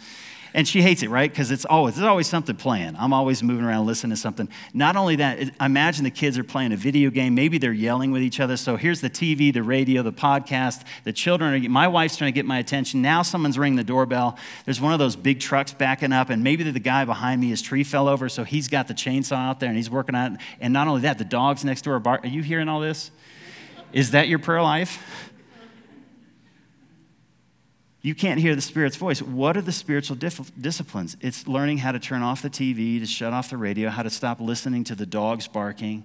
And 0.54 0.68
she 0.68 0.82
hates 0.82 1.02
it, 1.02 1.08
right? 1.08 1.30
Because 1.30 1.50
it's 1.50 1.64
always 1.64 1.96
there's 1.96 2.06
always 2.06 2.26
something 2.26 2.54
playing. 2.56 2.94
I'm 2.98 3.12
always 3.12 3.42
moving 3.42 3.64
around 3.64 3.86
listening 3.86 4.10
to 4.10 4.16
something. 4.16 4.48
Not 4.74 4.96
only 4.96 5.16
that, 5.16 5.50
imagine 5.60 6.04
the 6.04 6.10
kids 6.10 6.36
are 6.38 6.44
playing 6.44 6.72
a 6.72 6.76
video 6.76 7.10
game. 7.10 7.34
Maybe 7.34 7.56
they're 7.58 7.72
yelling 7.72 8.10
with 8.10 8.22
each 8.22 8.38
other. 8.38 8.56
So 8.56 8.76
here's 8.76 9.00
the 9.00 9.08
TV, 9.08 9.52
the 9.52 9.62
radio, 9.62 10.02
the 10.02 10.12
podcast. 10.12 10.84
The 11.04 11.12
children 11.12 11.54
are. 11.54 11.68
My 11.68 11.88
wife's 11.88 12.16
trying 12.16 12.32
to 12.32 12.34
get 12.34 12.44
my 12.44 12.58
attention. 12.58 13.00
Now 13.00 13.22
someone's 13.22 13.58
ringing 13.58 13.76
the 13.76 13.84
doorbell. 13.84 14.36
There's 14.64 14.80
one 14.80 14.92
of 14.92 14.98
those 14.98 15.16
big 15.16 15.40
trucks 15.40 15.72
backing 15.72 16.12
up, 16.12 16.28
and 16.28 16.44
maybe 16.44 16.62
the 16.64 16.80
guy 16.80 17.04
behind 17.04 17.40
me, 17.40 17.48
his 17.48 17.62
tree 17.62 17.84
fell 17.84 18.08
over, 18.08 18.28
so 18.28 18.44
he's 18.44 18.68
got 18.68 18.88
the 18.88 18.94
chainsaw 18.94 19.36
out 19.36 19.60
there 19.60 19.68
and 19.68 19.76
he's 19.76 19.90
working 19.90 20.14
on 20.14 20.34
it. 20.34 20.40
And 20.60 20.72
not 20.72 20.86
only 20.86 21.02
that, 21.02 21.18
the 21.18 21.24
dogs 21.24 21.64
next 21.64 21.82
door 21.82 21.94
are. 21.94 22.00
Bar- 22.00 22.20
are 22.22 22.28
you 22.28 22.42
hearing 22.42 22.68
all 22.68 22.80
this? 22.80 23.10
Is 23.92 24.12
that 24.12 24.28
your 24.28 24.38
prayer 24.38 24.62
life? 24.62 25.30
You 28.02 28.16
can't 28.16 28.40
hear 28.40 28.56
the 28.56 28.60
Spirit's 28.60 28.96
voice. 28.96 29.22
What 29.22 29.56
are 29.56 29.62
the 29.62 29.72
spiritual 29.72 30.16
dif- 30.16 30.50
disciplines? 30.60 31.16
It's 31.20 31.46
learning 31.46 31.78
how 31.78 31.92
to 31.92 32.00
turn 32.00 32.22
off 32.22 32.42
the 32.42 32.50
TV, 32.50 32.98
to 32.98 33.06
shut 33.06 33.32
off 33.32 33.48
the 33.48 33.56
radio, 33.56 33.90
how 33.90 34.02
to 34.02 34.10
stop 34.10 34.40
listening 34.40 34.82
to 34.84 34.96
the 34.96 35.06
dogs 35.06 35.46
barking. 35.46 36.04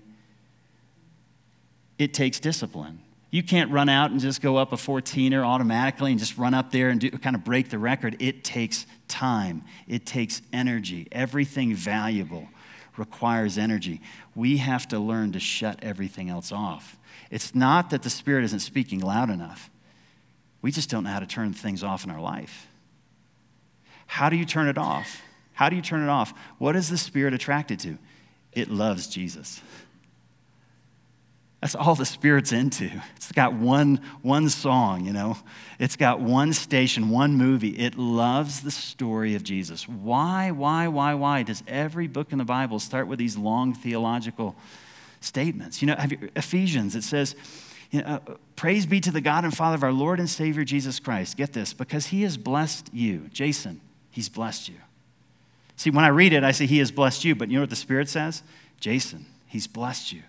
It 1.97 2.13
takes 2.13 2.39
discipline. 2.39 2.99
You 3.31 3.41
can't 3.41 3.71
run 3.71 3.89
out 3.89 4.11
and 4.11 4.19
just 4.19 4.41
go 4.41 4.57
up 4.57 4.71
a 4.71 4.75
14er 4.75 5.43
automatically 5.43 6.11
and 6.11 6.19
just 6.19 6.37
run 6.37 6.53
up 6.53 6.71
there 6.71 6.89
and 6.89 7.01
do, 7.01 7.09
kind 7.09 7.35
of 7.35 7.43
break 7.43 7.69
the 7.69 7.79
record. 7.79 8.15
It 8.19 8.43
takes 8.43 8.85
time, 9.07 9.63
it 9.87 10.05
takes 10.05 10.43
energy. 10.53 11.07
Everything 11.11 11.73
valuable 11.73 12.47
requires 12.95 13.57
energy. 13.57 14.01
We 14.35 14.57
have 14.57 14.87
to 14.89 14.99
learn 14.99 15.31
to 15.31 15.39
shut 15.39 15.79
everything 15.81 16.29
else 16.29 16.51
off. 16.51 16.97
It's 17.31 17.55
not 17.55 17.89
that 17.89 18.03
the 18.03 18.09
Spirit 18.09 18.45
isn't 18.45 18.59
speaking 18.59 18.99
loud 18.99 19.29
enough. 19.29 19.69
We 20.61 20.71
just 20.71 20.89
don't 20.89 21.03
know 21.03 21.09
how 21.09 21.19
to 21.19 21.27
turn 21.27 21.53
things 21.53 21.83
off 21.83 22.03
in 22.03 22.11
our 22.11 22.21
life. 22.21 22.67
How 24.07 24.29
do 24.29 24.35
you 24.35 24.45
turn 24.45 24.67
it 24.67 24.77
off? 24.77 25.21
How 25.53 25.69
do 25.69 25.75
you 25.75 25.81
turn 25.81 26.03
it 26.03 26.09
off? 26.09 26.33
What 26.57 26.75
is 26.75 26.89
the 26.89 26.97
Spirit 26.97 27.33
attracted 27.33 27.79
to? 27.81 27.97
It 28.53 28.69
loves 28.69 29.07
Jesus. 29.07 29.61
That's 31.61 31.73
all 31.73 31.95
the 31.95 32.05
Spirit's 32.05 32.51
into. 32.51 32.89
It's 33.15 33.31
got 33.31 33.53
one, 33.53 33.99
one 34.21 34.49
song, 34.49 35.05
you 35.05 35.13
know. 35.13 35.37
It's 35.79 35.95
got 35.95 36.19
one 36.21 36.53
station, 36.53 37.09
one 37.09 37.35
movie. 37.35 37.69
It 37.69 37.97
loves 37.97 38.61
the 38.61 38.71
story 38.71 39.33
of 39.33 39.43
Jesus. 39.43 39.87
Why, 39.87 40.51
why, 40.51 40.87
why, 40.87 41.15
why 41.15 41.43
does 41.43 41.63
every 41.67 42.07
book 42.07 42.31
in 42.31 42.37
the 42.37 42.45
Bible 42.45 42.79
start 42.79 43.07
with 43.07 43.17
these 43.17 43.37
long 43.37 43.73
theological 43.73 44.55
statements? 45.19 45.81
You 45.81 45.87
know, 45.87 45.97
Ephesians, 46.35 46.95
it 46.95 47.03
says, 47.03 47.35
you 47.91 48.01
know, 48.01 48.07
uh, 48.07 48.19
praise 48.55 48.85
be 48.85 48.99
to 48.99 49.11
the 49.11 49.21
God 49.21 49.43
and 49.43 49.55
Father 49.55 49.75
of 49.75 49.83
our 49.83 49.91
Lord 49.91 50.19
and 50.19 50.29
Savior 50.29 50.63
Jesus 50.63 50.99
Christ. 50.99 51.37
Get 51.37 51.53
this, 51.53 51.73
because 51.73 52.07
he 52.07 52.23
has 52.23 52.37
blessed 52.37 52.93
you. 52.93 53.29
Jason, 53.31 53.81
he's 54.11 54.29
blessed 54.29 54.69
you. 54.69 54.75
See, 55.75 55.89
when 55.89 56.03
I 56.03 56.09
read 56.09 56.33
it, 56.33 56.43
I 56.43 56.51
say 56.51 56.65
he 56.65 56.79
has 56.79 56.91
blessed 56.91 57.23
you, 57.23 57.35
but 57.35 57.49
you 57.49 57.55
know 57.55 57.61
what 57.61 57.69
the 57.69 57.75
Spirit 57.75 58.09
says? 58.09 58.43
Jason, 58.79 59.25
he's 59.45 59.67
blessed 59.67 60.11
you 60.11 60.23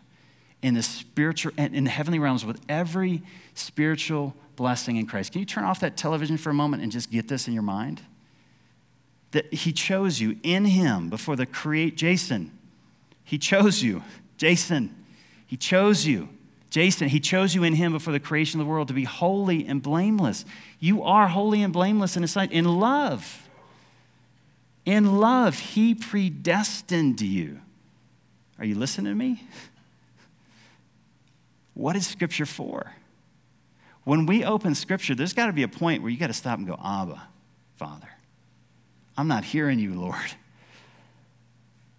in 0.62 0.74
the 0.74 0.82
spiritual 0.82 1.52
and 1.56 1.74
in 1.74 1.84
the 1.84 1.90
heavenly 1.90 2.18
realms 2.18 2.44
with 2.44 2.60
every 2.68 3.22
spiritual 3.54 4.34
blessing 4.56 4.96
in 4.96 5.06
Christ. 5.06 5.32
Can 5.32 5.40
you 5.40 5.46
turn 5.46 5.64
off 5.64 5.80
that 5.80 5.96
television 5.96 6.36
for 6.36 6.50
a 6.50 6.54
moment 6.54 6.82
and 6.82 6.92
just 6.92 7.10
get 7.10 7.28
this 7.28 7.48
in 7.48 7.54
your 7.54 7.62
mind? 7.62 8.02
That 9.30 9.52
he 9.52 9.72
chose 9.72 10.20
you 10.20 10.38
in 10.42 10.64
him 10.64 11.10
before 11.10 11.36
the 11.36 11.46
create 11.46 11.96
Jason. 11.96 12.50
He 13.24 13.38
chose 13.38 13.82
you. 13.82 14.02
Jason, 14.36 14.94
he 15.46 15.56
chose 15.56 16.06
you 16.06 16.28
Jason, 16.70 17.08
he 17.08 17.20
chose 17.20 17.54
you 17.54 17.64
in 17.64 17.74
him 17.74 17.92
before 17.92 18.12
the 18.12 18.20
creation 18.20 18.60
of 18.60 18.66
the 18.66 18.70
world 18.70 18.88
to 18.88 18.94
be 18.94 19.04
holy 19.04 19.66
and 19.66 19.82
blameless. 19.82 20.44
You 20.78 21.02
are 21.02 21.28
holy 21.28 21.62
and 21.62 21.72
blameless 21.72 22.16
in 22.16 22.22
his 22.22 22.32
sight. 22.32 22.52
In 22.52 22.64
love, 22.78 23.48
in 24.84 25.18
love, 25.18 25.58
he 25.58 25.94
predestined 25.94 27.20
you. 27.20 27.60
Are 28.58 28.64
you 28.64 28.74
listening 28.74 29.12
to 29.12 29.16
me? 29.16 29.42
What 31.74 31.94
is 31.96 32.06
Scripture 32.06 32.46
for? 32.46 32.94
When 34.04 34.26
we 34.26 34.44
open 34.44 34.74
Scripture, 34.74 35.14
there's 35.14 35.32
got 35.32 35.46
to 35.46 35.52
be 35.52 35.62
a 35.62 35.68
point 35.68 36.02
where 36.02 36.10
you 36.10 36.18
got 36.18 36.26
to 36.26 36.32
stop 36.32 36.58
and 36.58 36.66
go, 36.66 36.78
Abba, 36.82 37.22
Father. 37.76 38.08
I'm 39.16 39.28
not 39.28 39.44
hearing 39.44 39.78
you, 39.78 39.94
Lord. 39.94 40.16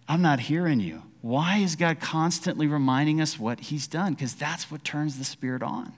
I'm 0.08 0.22
not 0.22 0.40
hearing 0.40 0.80
you. 0.80 1.02
Why 1.22 1.58
is 1.58 1.76
God 1.76 2.00
constantly 2.00 2.66
reminding 2.66 3.20
us 3.20 3.38
what 3.38 3.60
He's 3.60 3.86
done? 3.86 4.14
Because 4.14 4.34
that's 4.34 4.70
what 4.70 4.84
turns 4.84 5.18
the 5.18 5.24
Spirit 5.24 5.62
on. 5.62 5.92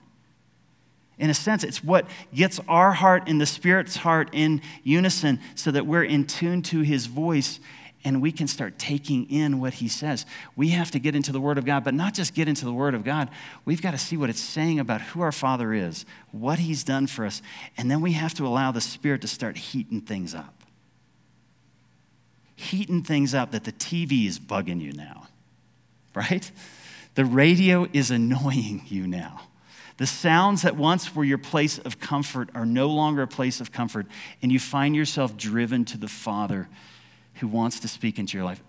In 1.17 1.29
a 1.29 1.33
sense, 1.33 1.63
it's 1.63 1.83
what 1.83 2.07
gets 2.33 2.59
our 2.67 2.91
heart 2.91 3.23
and 3.27 3.39
the 3.39 3.45
Spirit's 3.45 3.97
heart 3.97 4.29
in 4.33 4.61
unison 4.83 5.39
so 5.55 5.71
that 5.71 5.85
we're 5.85 6.03
in 6.03 6.25
tune 6.25 6.61
to 6.63 6.81
His 6.81 7.05
voice 7.05 7.59
and 8.05 8.21
we 8.21 8.33
can 8.33 8.47
start 8.47 8.77
taking 8.77 9.29
in 9.29 9.61
what 9.61 9.75
He 9.75 9.87
says. 9.87 10.25
We 10.57 10.69
have 10.69 10.91
to 10.91 10.99
get 10.99 11.15
into 11.15 11.31
the 11.31 11.39
Word 11.39 11.57
of 11.57 11.63
God, 11.63 11.85
but 11.85 11.93
not 11.93 12.13
just 12.13 12.33
get 12.33 12.49
into 12.49 12.65
the 12.65 12.73
Word 12.73 12.93
of 12.93 13.05
God. 13.05 13.29
We've 13.63 13.81
got 13.81 13.91
to 13.91 13.97
see 13.97 14.17
what 14.17 14.29
it's 14.29 14.41
saying 14.41 14.79
about 14.79 15.01
who 15.01 15.21
our 15.21 15.31
Father 15.31 15.73
is, 15.73 16.05
what 16.31 16.59
He's 16.59 16.83
done 16.83 17.07
for 17.07 17.25
us, 17.25 17.41
and 17.77 17.89
then 17.89 18.01
we 18.01 18.11
have 18.13 18.33
to 18.33 18.45
allow 18.45 18.73
the 18.73 18.81
Spirit 18.81 19.21
to 19.21 19.27
start 19.27 19.55
heating 19.55 20.01
things 20.01 20.35
up 20.35 20.62
heating 22.55 23.03
things 23.03 23.33
up 23.33 23.51
that 23.51 23.63
the 23.63 23.71
TV 23.71 24.27
is 24.27 24.39
bugging 24.39 24.81
you 24.81 24.93
now, 24.93 25.27
right? 26.15 26.51
The 27.15 27.25
radio 27.25 27.87
is 27.93 28.11
annoying 28.11 28.83
you 28.87 29.07
now. 29.07 29.41
The 29.97 30.07
sounds 30.07 30.63
that 30.63 30.75
once 30.75 31.15
were 31.15 31.23
your 31.23 31.37
place 31.37 31.77
of 31.77 31.99
comfort 31.99 32.49
are 32.55 32.65
no 32.65 32.87
longer 32.87 33.21
a 33.21 33.27
place 33.27 33.61
of 33.61 33.71
comfort, 33.71 34.07
and 34.41 34.51
you 34.51 34.59
find 34.59 34.95
yourself 34.95 35.37
driven 35.37 35.85
to 35.85 35.97
the 35.97 36.07
Father 36.07 36.67
who 37.35 37.47
wants 37.47 37.79
to 37.81 37.87
speak 37.87 38.17
into 38.17 38.37
your 38.37 38.45
life. 38.45 38.61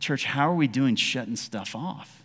Church, 0.00 0.24
how 0.24 0.50
are 0.50 0.54
we 0.54 0.66
doing 0.66 0.96
shutting 0.96 1.36
stuff 1.36 1.74
off? 1.74 2.22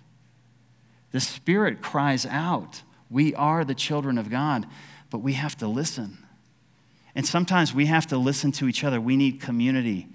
The 1.12 1.22
Spirit 1.22 1.82
cries 1.82 2.26
out. 2.26 2.84
We 3.10 3.34
are 3.36 3.64
the 3.64 3.74
children 3.74 4.18
of 4.18 4.30
God, 4.30 4.66
but 5.10 5.20
we 5.20 5.34
have 5.34 5.56
to 5.60 5.68
listen. 5.68 6.18
And 7.16 7.26
sometimes 7.26 7.74
we 7.74 7.86
have 7.86 8.06
to 8.08 8.18
listen 8.18 8.52
to 8.54 8.68
each 8.68 8.84
other. 8.84 9.00
We 9.00 9.16
need 9.16 9.40
community 9.40 10.10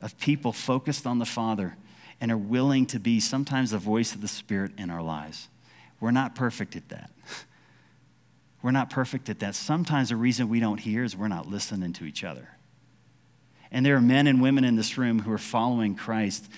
of 0.00 0.18
people 0.18 0.52
focused 0.52 1.06
on 1.06 1.18
the 1.18 1.24
Father 1.24 1.76
and 2.20 2.32
are 2.32 2.36
willing 2.36 2.86
to 2.86 2.98
be 2.98 3.20
sometimes 3.20 3.70
the 3.70 3.78
voice 3.78 4.14
of 4.14 4.20
the 4.20 4.28
Spirit 4.28 4.72
in 4.78 4.90
our 4.90 5.02
lives. 5.02 5.48
We're 6.00 6.10
not 6.10 6.34
perfect 6.34 6.76
at 6.76 6.88
that. 6.88 7.10
We're 8.62 8.70
not 8.72 8.90
perfect 8.90 9.28
at 9.28 9.38
that. 9.40 9.54
Sometimes 9.54 10.08
the 10.08 10.16
reason 10.16 10.48
we 10.48 10.60
don't 10.60 10.78
hear 10.78 11.04
is 11.04 11.16
we're 11.16 11.28
not 11.28 11.46
listening 11.46 11.92
to 11.94 12.04
each 12.04 12.24
other. 12.24 12.48
And 13.70 13.86
there 13.86 13.94
are 13.96 14.00
men 14.00 14.26
and 14.26 14.40
women 14.40 14.64
in 14.64 14.74
this 14.74 14.98
room 14.98 15.20
who 15.20 15.32
are 15.32 15.38
following 15.38 15.94
Christ. 15.94 16.48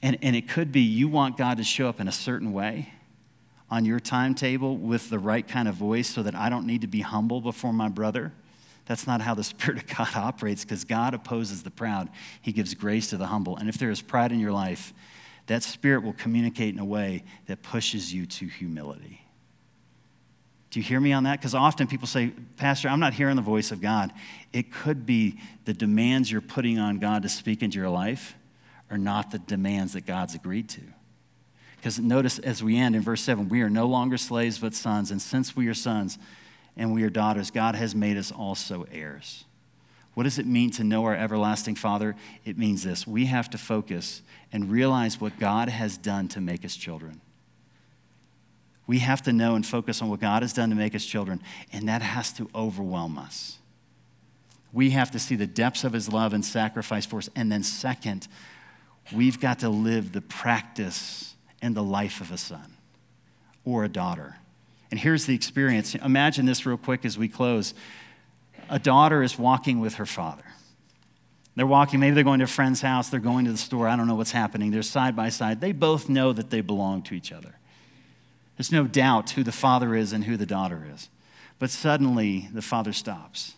And, 0.00 0.18
and 0.22 0.36
it 0.36 0.48
could 0.48 0.70
be 0.70 0.82
you 0.82 1.08
want 1.08 1.36
God 1.36 1.56
to 1.56 1.64
show 1.64 1.88
up 1.88 1.98
in 1.98 2.06
a 2.06 2.12
certain 2.12 2.52
way 2.52 2.92
on 3.70 3.84
your 3.84 3.98
timetable 3.98 4.76
with 4.76 5.10
the 5.10 5.18
right 5.18 5.46
kind 5.46 5.68
of 5.68 5.74
voice 5.74 6.08
so 6.08 6.22
that 6.22 6.34
I 6.34 6.48
don't 6.48 6.66
need 6.66 6.82
to 6.82 6.86
be 6.86 7.00
humble 7.00 7.40
before 7.40 7.72
my 7.72 7.88
brother. 7.88 8.32
That's 8.88 9.06
not 9.06 9.20
how 9.20 9.34
the 9.34 9.44
Spirit 9.44 9.82
of 9.82 9.96
God 9.96 10.16
operates 10.16 10.64
because 10.64 10.82
God 10.82 11.14
opposes 11.14 11.62
the 11.62 11.70
proud. 11.70 12.08
He 12.40 12.50
gives 12.50 12.74
grace 12.74 13.10
to 13.10 13.16
the 13.16 13.26
humble. 13.26 13.56
And 13.56 13.68
if 13.68 13.78
there 13.78 13.90
is 13.90 14.02
pride 14.02 14.32
in 14.32 14.40
your 14.40 14.52
life, 14.52 14.92
that 15.46 15.62
Spirit 15.62 16.02
will 16.02 16.14
communicate 16.14 16.74
in 16.74 16.80
a 16.80 16.84
way 16.84 17.22
that 17.46 17.62
pushes 17.62 18.12
you 18.12 18.26
to 18.26 18.46
humility. 18.46 19.22
Do 20.70 20.80
you 20.80 20.84
hear 20.84 21.00
me 21.00 21.12
on 21.12 21.22
that? 21.22 21.40
Because 21.40 21.54
often 21.54 21.86
people 21.86 22.06
say, 22.06 22.32
Pastor, 22.56 22.88
I'm 22.88 23.00
not 23.00 23.14
hearing 23.14 23.36
the 23.36 23.42
voice 23.42 23.70
of 23.70 23.80
God. 23.80 24.12
It 24.52 24.70
could 24.70 25.06
be 25.06 25.38
the 25.64 25.72
demands 25.72 26.30
you're 26.30 26.42
putting 26.42 26.78
on 26.78 26.98
God 26.98 27.22
to 27.22 27.28
speak 27.28 27.62
into 27.62 27.78
your 27.78 27.88
life 27.88 28.34
are 28.90 28.98
not 28.98 29.30
the 29.30 29.38
demands 29.38 29.94
that 29.94 30.04
God's 30.04 30.34
agreed 30.34 30.68
to. 30.70 30.82
Because 31.76 31.98
notice 31.98 32.38
as 32.38 32.62
we 32.62 32.76
end 32.76 32.96
in 32.96 33.02
verse 33.02 33.22
7, 33.22 33.48
we 33.48 33.62
are 33.62 33.70
no 33.70 33.86
longer 33.86 34.18
slaves 34.18 34.58
but 34.58 34.74
sons, 34.74 35.10
and 35.10 35.22
since 35.22 35.56
we 35.56 35.68
are 35.68 35.74
sons 35.74 36.18
and 36.78 36.94
we 36.94 37.02
are 37.02 37.10
daughters, 37.10 37.50
God 37.50 37.74
has 37.74 37.94
made 37.94 38.16
us 38.16 38.32
also 38.32 38.86
heirs. 38.90 39.44
What 40.14 40.24
does 40.24 40.38
it 40.38 40.46
mean 40.46 40.70
to 40.72 40.84
know 40.84 41.04
our 41.04 41.14
everlasting 41.14 41.74
Father? 41.74 42.16
It 42.44 42.56
means 42.56 42.84
this 42.84 43.06
we 43.06 43.26
have 43.26 43.50
to 43.50 43.58
focus 43.58 44.22
and 44.52 44.70
realize 44.70 45.20
what 45.20 45.38
God 45.38 45.68
has 45.68 45.98
done 45.98 46.28
to 46.28 46.40
make 46.40 46.64
us 46.64 46.74
children. 46.74 47.20
We 48.86 49.00
have 49.00 49.22
to 49.22 49.32
know 49.32 49.54
and 49.54 49.66
focus 49.66 50.00
on 50.00 50.08
what 50.08 50.20
God 50.20 50.42
has 50.42 50.54
done 50.54 50.70
to 50.70 50.76
make 50.76 50.94
us 50.94 51.04
children, 51.04 51.42
and 51.72 51.88
that 51.88 52.00
has 52.00 52.32
to 52.34 52.48
overwhelm 52.54 53.18
us. 53.18 53.58
We 54.72 54.90
have 54.90 55.10
to 55.10 55.18
see 55.18 55.36
the 55.36 55.46
depths 55.46 55.84
of 55.84 55.92
his 55.92 56.10
love 56.10 56.32
and 56.32 56.44
sacrifice 56.44 57.04
for 57.04 57.18
us. 57.18 57.28
And 57.36 57.52
then, 57.52 57.62
second, 57.62 58.28
we've 59.12 59.38
got 59.38 59.60
to 59.60 59.68
live 59.68 60.12
the 60.12 60.20
practice 60.20 61.34
and 61.60 61.76
the 61.76 61.82
life 61.82 62.20
of 62.20 62.32
a 62.32 62.38
son 62.38 62.76
or 63.64 63.84
a 63.84 63.88
daughter. 63.88 64.36
And 64.90 64.98
here's 64.98 65.26
the 65.26 65.34
experience. 65.34 65.94
Imagine 65.94 66.46
this 66.46 66.64
real 66.64 66.78
quick 66.78 67.04
as 67.04 67.18
we 67.18 67.28
close. 67.28 67.74
A 68.70 68.78
daughter 68.78 69.22
is 69.22 69.38
walking 69.38 69.80
with 69.80 69.94
her 69.94 70.06
father. 70.06 70.44
They're 71.56 71.66
walking, 71.66 71.98
maybe 71.98 72.14
they're 72.14 72.24
going 72.24 72.38
to 72.38 72.44
a 72.44 72.48
friend's 72.48 72.80
house, 72.80 73.08
they're 73.08 73.18
going 73.18 73.44
to 73.46 73.50
the 73.50 73.58
store, 73.58 73.88
I 73.88 73.96
don't 73.96 74.06
know 74.06 74.14
what's 74.14 74.30
happening. 74.30 74.70
They're 74.70 74.82
side 74.82 75.16
by 75.16 75.28
side. 75.28 75.60
They 75.60 75.72
both 75.72 76.08
know 76.08 76.32
that 76.32 76.50
they 76.50 76.60
belong 76.60 77.02
to 77.02 77.14
each 77.14 77.32
other. 77.32 77.56
There's 78.56 78.70
no 78.70 78.86
doubt 78.86 79.30
who 79.30 79.42
the 79.42 79.50
father 79.50 79.94
is 79.94 80.12
and 80.12 80.24
who 80.24 80.36
the 80.36 80.46
daughter 80.46 80.86
is. 80.94 81.08
But 81.58 81.70
suddenly, 81.70 82.48
the 82.52 82.62
father 82.62 82.92
stops. 82.92 83.54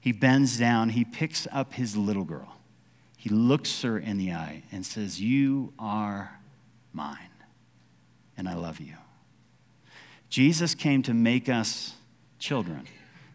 He 0.00 0.12
bends 0.12 0.58
down, 0.58 0.90
he 0.90 1.04
picks 1.04 1.46
up 1.52 1.74
his 1.74 1.94
little 1.94 2.24
girl. 2.24 2.56
He 3.18 3.28
looks 3.28 3.82
her 3.82 3.98
in 3.98 4.16
the 4.16 4.32
eye 4.32 4.62
and 4.72 4.86
says, 4.86 5.20
You 5.20 5.72
are 5.78 6.38
mine, 6.92 7.18
and 8.38 8.48
I 8.48 8.54
love 8.54 8.80
you. 8.80 8.94
Jesus 10.28 10.74
came 10.74 11.02
to 11.02 11.14
make 11.14 11.48
us 11.48 11.94
children. 12.38 12.86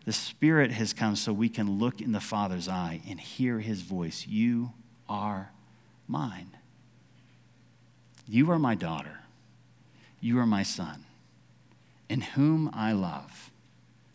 The 0.05 0.13
Spirit 0.13 0.71
has 0.71 0.93
come 0.93 1.15
so 1.15 1.31
we 1.31 1.49
can 1.49 1.79
look 1.79 2.01
in 2.01 2.11
the 2.11 2.19
Father's 2.19 2.67
eye 2.67 3.01
and 3.07 3.19
hear 3.19 3.59
his 3.59 3.81
voice. 3.81 4.25
You 4.27 4.73
are 5.07 5.51
mine. 6.07 6.51
You 8.27 8.51
are 8.51 8.59
my 8.59 8.75
daughter. 8.75 9.19
You 10.19 10.39
are 10.39 10.45
my 10.45 10.63
son, 10.63 11.05
in 12.07 12.21
whom 12.21 12.69
I 12.73 12.91
love. 12.91 13.49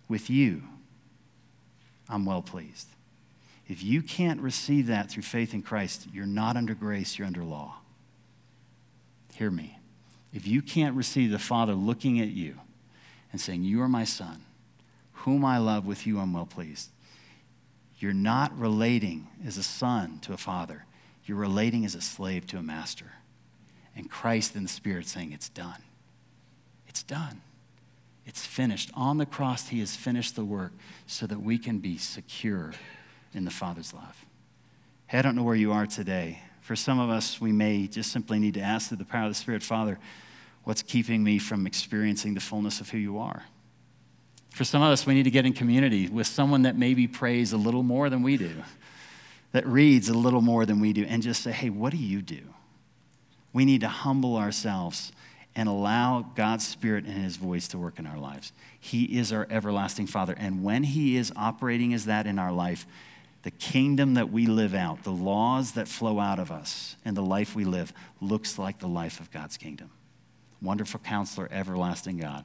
With 0.08 0.30
you, 0.30 0.62
I'm 2.08 2.24
well 2.24 2.42
pleased. 2.42 2.86
If 3.68 3.82
you 3.82 4.02
can't 4.02 4.40
receive 4.40 4.86
that 4.86 5.10
through 5.10 5.24
faith 5.24 5.52
in 5.52 5.62
Christ, 5.62 6.06
you're 6.12 6.26
not 6.26 6.56
under 6.56 6.74
grace, 6.74 7.18
you're 7.18 7.26
under 7.26 7.42
law. 7.42 7.78
Hear 9.34 9.50
me. 9.50 9.78
If 10.32 10.46
you 10.46 10.62
can't 10.62 10.94
receive 10.94 11.32
the 11.32 11.40
Father 11.40 11.74
looking 11.74 12.20
at 12.20 12.28
you 12.28 12.60
and 13.37 13.40
saying, 13.42 13.64
You 13.64 13.83
are 13.83 13.88
my 13.88 14.05
son, 14.05 14.46
whom 15.12 15.44
I 15.44 15.59
love, 15.59 15.85
with 15.85 16.07
you 16.07 16.18
I'm 16.18 16.33
well 16.33 16.46
pleased, 16.46 16.88
you're 17.99 18.14
not 18.14 18.59
relating 18.59 19.27
as 19.46 19.59
a 19.59 19.62
son 19.62 20.20
to 20.22 20.33
a 20.33 20.38
father. 20.38 20.87
You're 21.27 21.37
relating 21.37 21.85
as 21.85 21.94
a 21.94 22.01
slave 22.01 22.46
to 22.46 22.57
a 22.57 22.62
master. 22.62 23.12
And 23.94 24.11
Christ 24.11 24.57
in 24.57 24.62
the 24.62 24.70
Spirit 24.70 25.07
saying, 25.07 25.33
It's 25.33 25.51
done. 25.51 25.83
It's 26.88 27.03
done. 27.03 27.42
It's 28.25 28.46
finished. 28.46 28.90
On 28.94 29.18
the 29.18 29.27
cross, 29.27 29.68
He 29.68 29.81
has 29.81 29.94
finished 29.94 30.35
the 30.35 30.44
work 30.44 30.72
so 31.07 31.27
that 31.27 31.42
we 31.42 31.59
can 31.59 31.79
be 31.79 31.99
secure 31.99 32.72
in 33.35 33.44
the 33.44 33.51
Father's 33.51 33.92
love. 33.92 34.25
Hey, 35.09 35.18
I 35.18 35.22
don't 35.22 35.37
know 35.37 35.42
where 35.42 35.55
you 35.55 35.72
are 35.72 35.87
today. 35.87 36.40
For 36.62 36.75
some 36.75 36.99
of 36.99 37.11
us, 37.11 37.38
we 37.38 37.53
may 37.53 37.87
just 37.87 38.12
simply 38.12 38.38
need 38.38 38.55
to 38.55 38.61
ask 38.61 38.88
through 38.88 38.96
the 38.96 39.05
power 39.05 39.25
of 39.25 39.31
the 39.31 39.35
Spirit, 39.35 39.62
Father, 39.62 39.99
what's 40.66 40.83
keeping 40.83 41.22
me 41.22 41.38
from 41.38 41.64
experiencing 41.64 42.35
the 42.35 42.40
fullness 42.40 42.81
of 42.81 42.90
who 42.90 42.98
you 42.98 43.18
are? 43.18 43.44
For 44.50 44.64
some 44.64 44.83
of 44.83 44.90
us, 44.90 45.07
we 45.07 45.14
need 45.14 45.22
to 45.22 45.31
get 45.31 45.46
in 45.46 45.52
community 45.52 46.09
with 46.09 46.26
someone 46.26 46.62
that 46.62 46.76
maybe 46.76 47.07
prays 47.07 47.52
a 47.52 47.57
little 47.57 47.85
more 47.85 48.11
than 48.11 48.24
we 48.24 48.37
do, 48.37 48.50
that 49.52 49.64
reads 49.64 50.09
a 50.09 50.14
little 50.14 50.40
more 50.40 50.66
than 50.66 50.81
we 50.81 50.92
do, 50.92 51.05
and 51.05 51.22
just 51.22 51.44
say, 51.44 51.52
hey, 51.52 51.70
what 51.70 51.92
do 51.92 51.98
you 51.98 52.20
do? 52.20 52.40
We 53.52 53.64
need 53.64 53.83
to 53.83 53.88
humble 53.88 54.37
ourselves 54.37 55.12
and 55.55 55.68
allow 55.68 56.33
God's 56.35 56.66
Spirit 56.66 57.05
and 57.05 57.22
His 57.22 57.37
voice 57.37 57.68
to 57.68 57.79
work 57.79 58.00
in 58.00 58.07
our 58.07 58.18
lives. 58.18 58.52
He 58.81 59.05
is 59.18 59.33
our 59.33 59.46
everlasting 59.48 60.09
Father. 60.09 60.35
And 60.37 60.64
when 60.64 60.83
He 60.83 61.16
is 61.16 61.33
operating 61.37 61.94
as 61.94 62.07
that 62.07 62.26
in 62.26 62.40
our 62.40 62.52
life, 62.52 62.88
the 63.42 63.52
kingdom 63.52 64.14
that 64.14 64.33
we 64.33 64.46
live 64.46 64.74
out, 64.74 65.05
the 65.05 65.12
laws 65.12 65.72
that 65.72 65.87
flow 65.87 66.18
out 66.18 66.40
of 66.40 66.50
us, 66.50 66.96
and 67.05 67.16
the 67.16 67.22
life 67.22 67.55
we 67.55 67.64
live 67.64 67.92
looks 68.20 68.59
like 68.59 68.81
the 68.81 68.88
life 68.88 69.20
of 69.20 69.31
God's 69.31 69.57
kingdom. 69.57 69.90
Wonderful 70.62 71.00
counselor, 71.00 71.48
everlasting 71.50 72.18
God, 72.18 72.44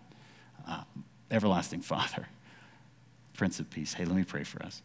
uh, 0.67 0.83
everlasting 1.29 1.81
Father, 1.81 2.27
Prince 3.33 3.59
of 3.59 3.69
Peace. 3.69 3.93
Hey, 3.93 4.05
let 4.05 4.15
me 4.15 4.23
pray 4.23 4.43
for 4.43 4.61
us. 4.63 4.81